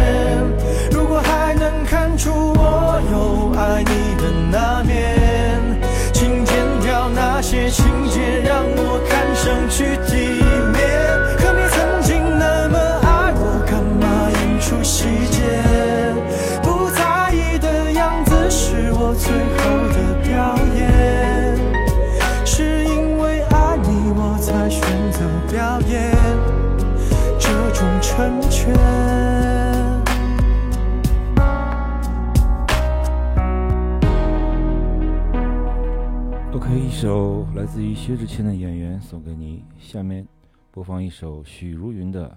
[38.07, 39.65] 薛之谦的《演员》送给你。
[39.81, 40.25] 下面
[40.71, 42.29] 播放一首许茹芸的《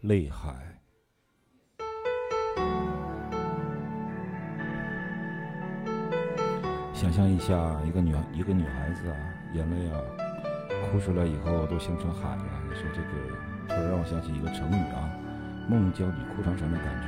[0.00, 0.52] 泪海》。
[6.92, 9.16] 想象一下，一个女一个女孩子啊，
[9.54, 10.00] 眼泪啊，
[10.90, 12.44] 哭出来以后都形成海了。
[12.68, 13.08] 你说这个，
[13.68, 15.08] 突然让我想起一个成语啊
[15.70, 17.06] ，“孟姜女哭长城”的感觉。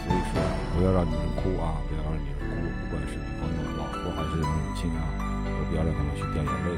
[0.00, 0.40] 所以说，
[0.74, 2.03] 不要让女人哭啊，不要
[4.36, 5.00] 老婆还是母亲啊，
[5.44, 6.68] 都不要让他们去掉眼泪。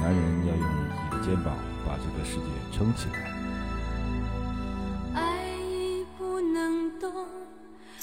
[0.00, 0.64] 男人要用
[1.06, 1.56] 一个肩膀
[1.86, 3.16] 把这个世界撑起来。
[5.14, 5.20] 爱
[5.58, 7.26] 已不能动，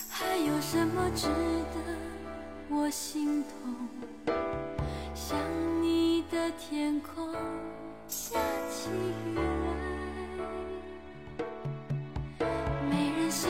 [0.10, 1.96] 还有什么值得
[2.70, 4.34] 我心痛？
[5.16, 5.38] 想
[5.82, 7.34] 你的天空
[8.08, 8.40] 下
[8.70, 9.36] 起雨
[12.40, 12.46] 来，
[12.90, 13.50] 没人心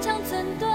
[0.00, 0.67] 肝肠寸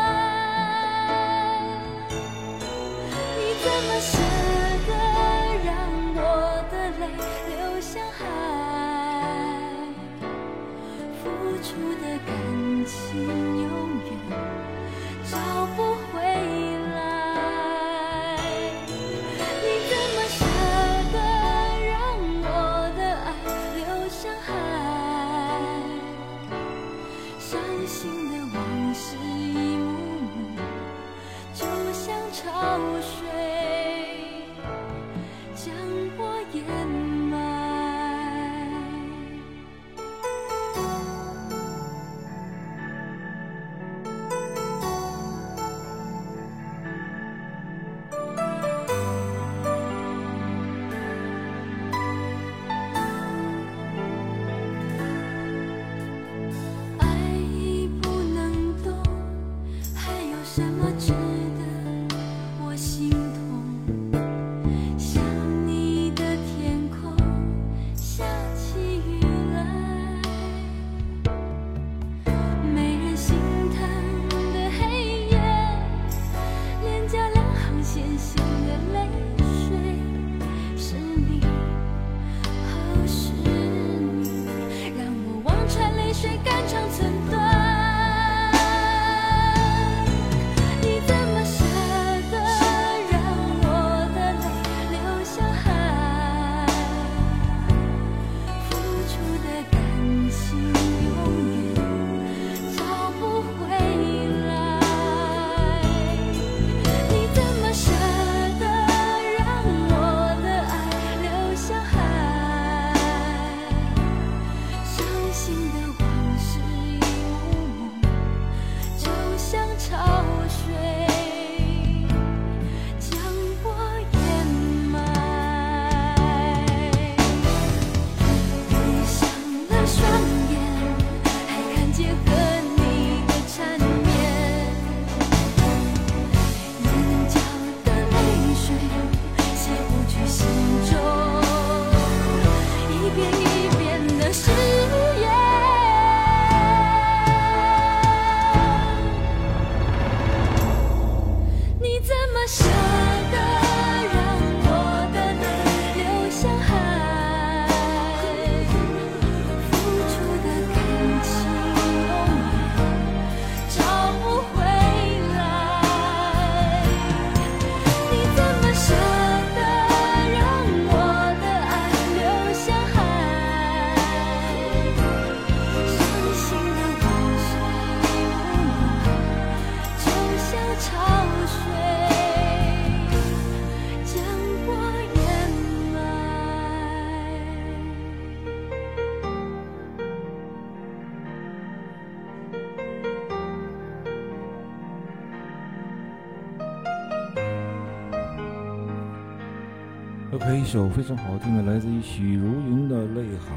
[200.56, 203.54] 一首非常好听的，来自于许茹芸的《泪海》，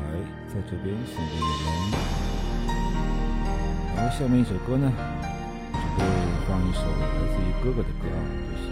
[0.53, 1.71] 在这边送给你们。
[3.95, 4.93] 然后下面一首歌呢，
[5.73, 6.05] 准备
[6.49, 8.19] 放一首来自于哥哥的歌啊，
[8.49, 8.65] 就是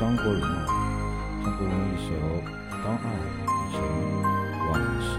[0.00, 0.66] 张国荣啊，
[1.44, 2.14] 张国荣一首
[2.84, 3.06] 《当爱
[3.42, 3.76] 已成
[4.70, 5.18] 往事》，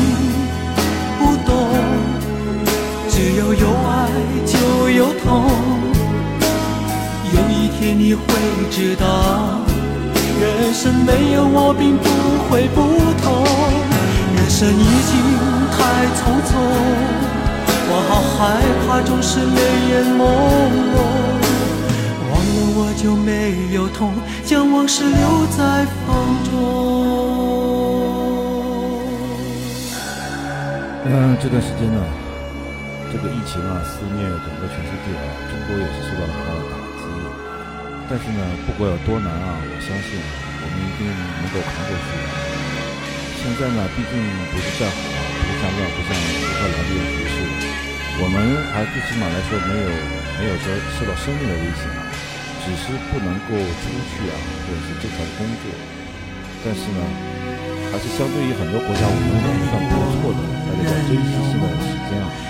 [3.53, 4.09] 有爱
[4.45, 5.43] 就有痛，
[7.33, 8.23] 有一天你会
[8.69, 9.61] 知道，
[10.39, 12.03] 人生没有我并不
[12.47, 12.81] 会不
[13.21, 13.43] 同，
[14.35, 15.13] 人生已经
[15.71, 15.77] 太
[16.15, 16.49] 匆匆，
[17.89, 18.39] 我好害
[18.87, 19.59] 怕总是泪
[19.89, 20.19] 眼朦
[20.93, 20.95] 胧。
[22.31, 23.29] 忘了我就没
[23.73, 23.99] 有痛，
[24.45, 26.09] 将往事留在风
[26.49, 26.51] 中。
[31.03, 31.99] 嗯，这段时间呢，
[33.21, 37.05] 这个疫情啊肆虐整个全世界啊，中国也是受到了很大的打击。
[38.09, 42.17] 但是呢，不管有多难啊，我相信，我们一定能够扛过去。
[43.37, 44.17] 现在呢，毕竟
[44.49, 45.05] 不是战火，
[45.37, 47.35] 不是战乱，不像乌克兰这种局势，
[48.17, 49.85] 我们还最起码来说没有
[50.41, 52.01] 没有说受到生命的危险啊，
[52.65, 53.83] 只是不能够出
[54.17, 54.35] 去啊，
[54.65, 55.69] 或者是正常工作。
[56.65, 57.05] 但是呢，
[57.93, 62.49] 还是相对于很多国家，我们还是算不错的，大家在珍惜现在的时间啊。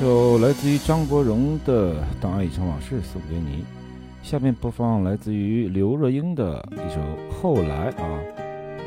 [0.00, 3.66] 首来自于张国荣的《当爱已成往事》送给你。
[4.22, 6.98] 下面播放来自于刘若英的一首
[7.30, 8.08] 《后来》啊，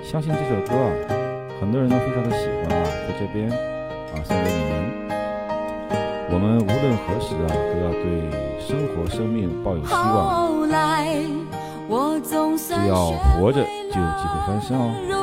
[0.03, 0.90] 相信这首歌啊，
[1.61, 4.73] 很多人都非常的喜欢啊，在这边啊送给你们。
[6.31, 8.03] 我们无论何时啊，都要对
[8.60, 11.15] 生活、生命抱有希望，后来，
[11.88, 15.22] 我总只要活着就有机会翻身哦。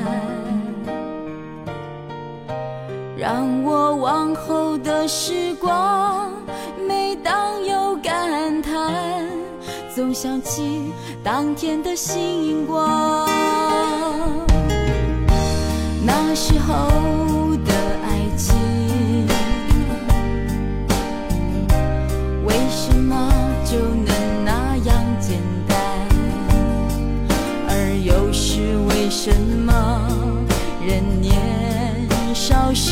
[4.11, 6.33] 往后的时光，
[6.85, 9.25] 每当有感叹，
[9.95, 10.91] 总想起
[11.23, 13.25] 当天的星光。
[16.05, 17.71] 那时候的
[18.03, 18.53] 爱情，
[22.43, 23.31] 为什么
[23.63, 25.39] 就能那样简
[25.69, 25.77] 单？
[27.69, 29.33] 而又是为什
[29.65, 30.01] 么
[30.85, 31.33] 人年
[32.35, 32.91] 少时，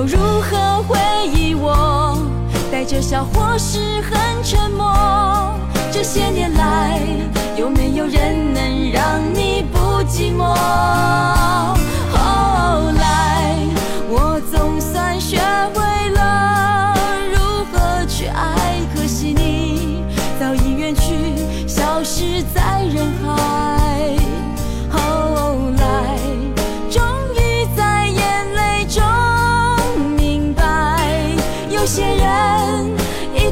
[0.00, 2.16] 又如何回忆我？
[2.72, 4.90] 带着笑或是很沉默。
[5.92, 6.98] 这些年来，
[7.54, 10.54] 有没有人能让你不寂寞？
[12.14, 13.58] 后来，
[14.08, 15.38] 我总算学
[15.74, 16.94] 会了
[17.30, 17.38] 如
[17.70, 20.02] 何去爱，可惜你
[20.40, 23.79] 早已远去，消失在人海。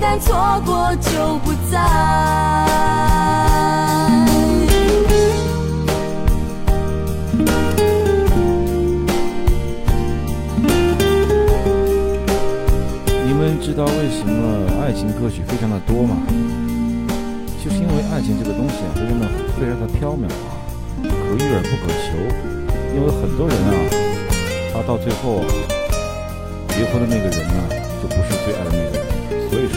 [0.08, 1.76] 旦错过就不再。
[13.26, 16.16] 你们知道为什么爱情歌曲非常的多吗？
[17.62, 19.28] 就是因为爱情这个东西啊，非常的
[19.60, 20.32] 非常的缥缈啊，
[21.02, 22.16] 可遇而不可求。
[22.96, 23.70] 因为很多人啊，
[24.72, 25.44] 他到最后啊，
[26.70, 27.68] 结婚的那个人呢，
[28.02, 28.97] 就不是最爱的那个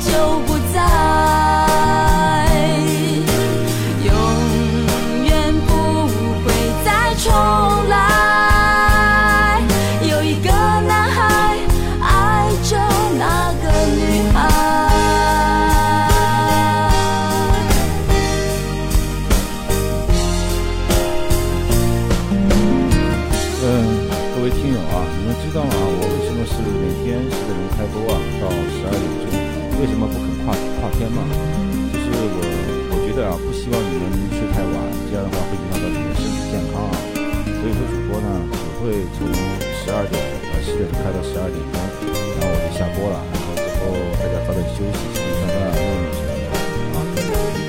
[0.00, 0.76] 就不再
[4.04, 4.12] 永
[5.24, 6.06] 远不
[6.44, 6.52] 会
[6.84, 7.67] 再重
[41.28, 41.76] 十二点钟，
[42.40, 47.04] 然后我就下播了，然后之后大家早点休息，上班啊，弄弄啊，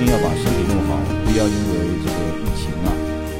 [0.00, 2.88] 定要把身体弄好，不要因为这个疫情啊，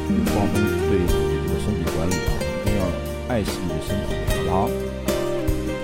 [0.06, 2.84] 就放松对你的这的身体管理啊，一定要
[3.28, 4.68] 爱惜你的身体，好不好？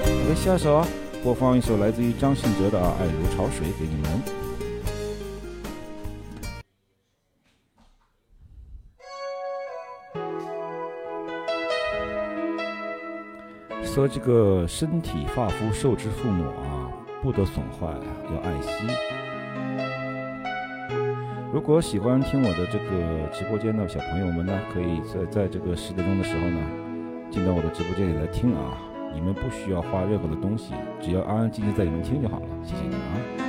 [0.05, 0.85] 我们下首
[1.25, 4.46] 播放一首来自于张信哲的《啊，爱如潮水》给你们。
[13.97, 16.93] 说这个身体发肤受之父母啊
[17.23, 17.87] 不得损坏
[18.31, 18.69] 要爱惜。
[21.51, 26.61] 如果喜欢听我的这个直播间的小朋友们呢可以在在这个十点钟的时候呢
[27.31, 28.77] 进到我的直播间里来听啊
[29.15, 33.46] 你们不需要花任何的东西只要安安静静在里面听就好了谢谢你们啊。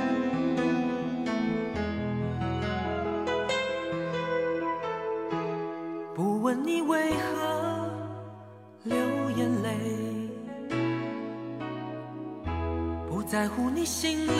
[14.00, 14.37] 心。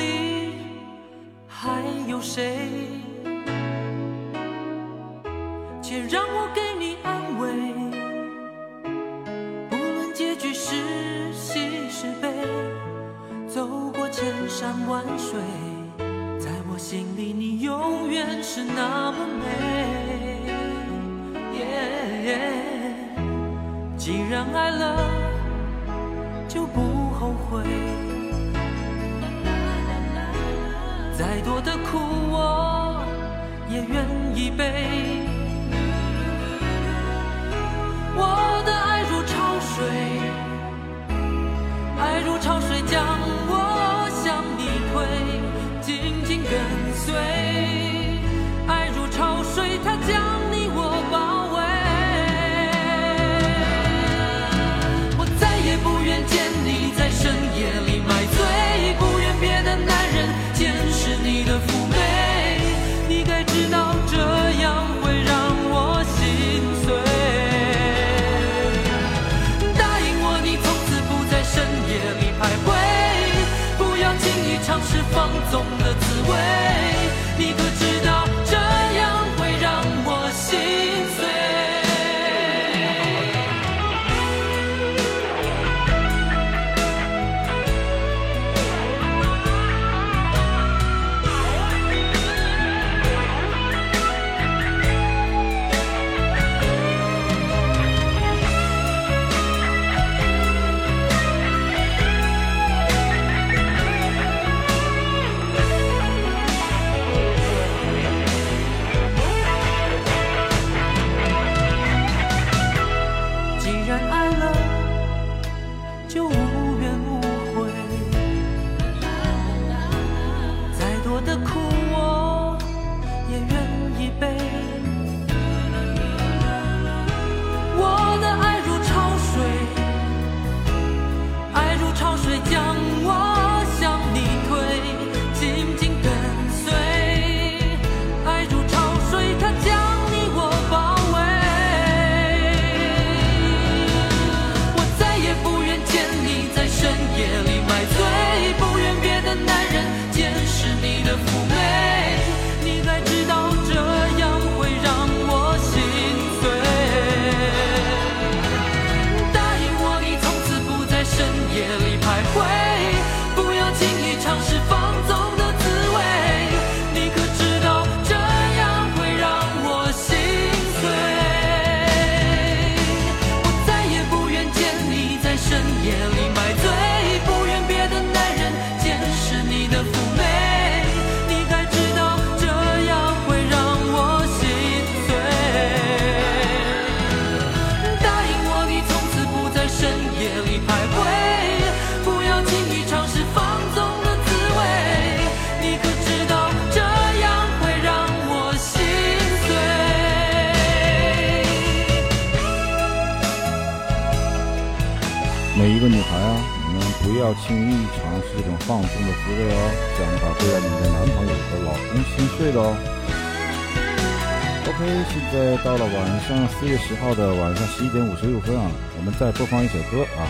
[216.60, 218.68] 四月十号的晚上十一点五十六分啊，
[218.98, 220.26] 我们再播放一首歌啊，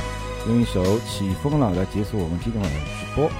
[0.47, 3.31] 用一首《起风了》来结束我们今天晚上的直播。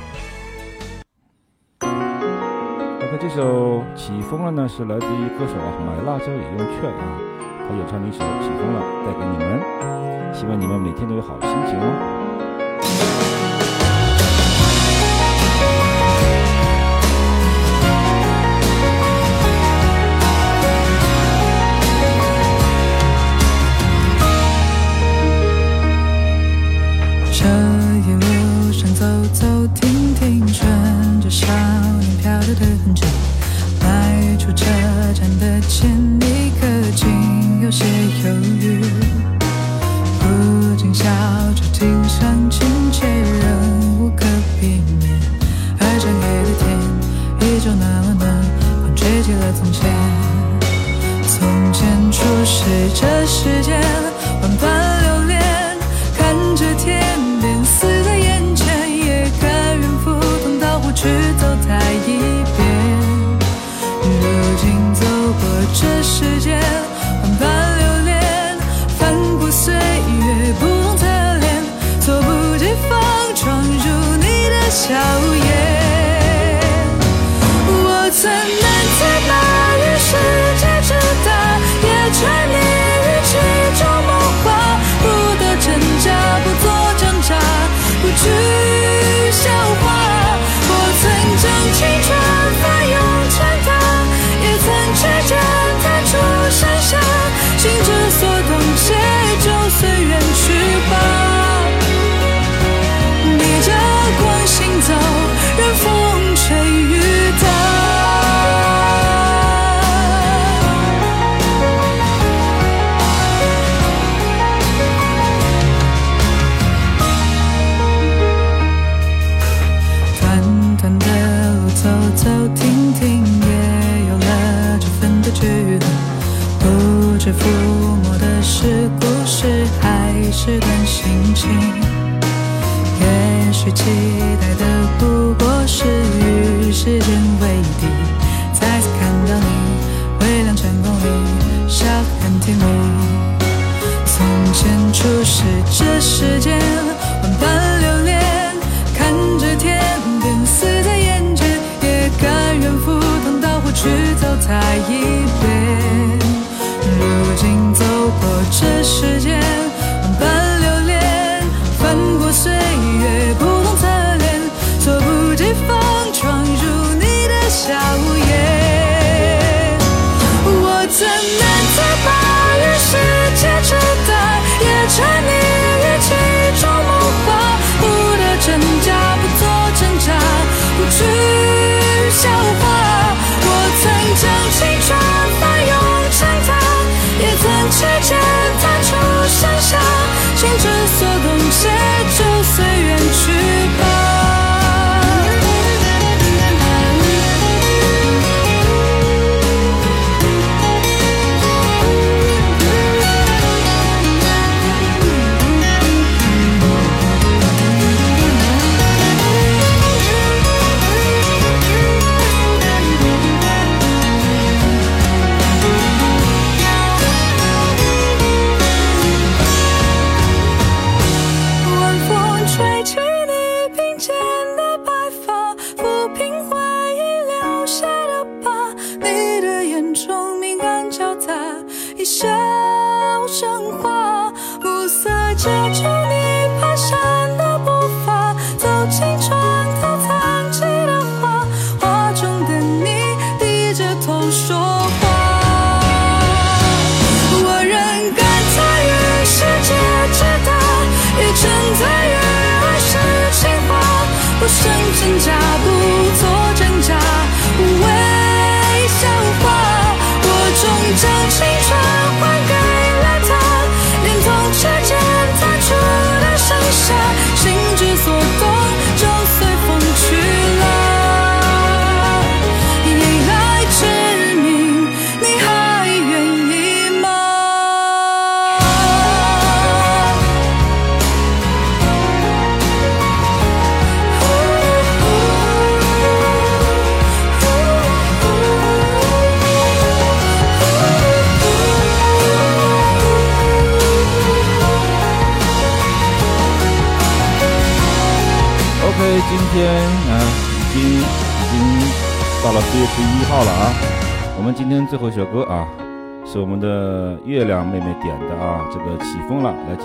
[2.97, 7.20] OK，这首《起风了》呢是来自于歌手啊买辣椒也用券啊，
[7.69, 9.60] 他演唱的一首《起风了》，带给你们，
[10.32, 11.85] 希望你们每天都有好心情哦。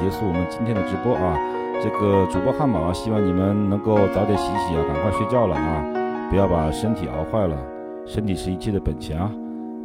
[0.04, 1.40] 结束我们今天的直播啊。
[1.82, 7.58] 这个主播汉堡啊，希望你们能够早点洗洗啊，赶快睡觉了啊，不要把身体熬坏了，
[8.06, 9.32] 身体是一切的本钱啊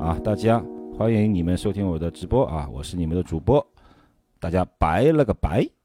[0.00, 0.18] 啊！
[0.24, 0.62] 大家
[0.96, 3.64] 欢迎你们收听我的直播啊，我是你们的主播，
[4.40, 5.77] 大家拜了个拜。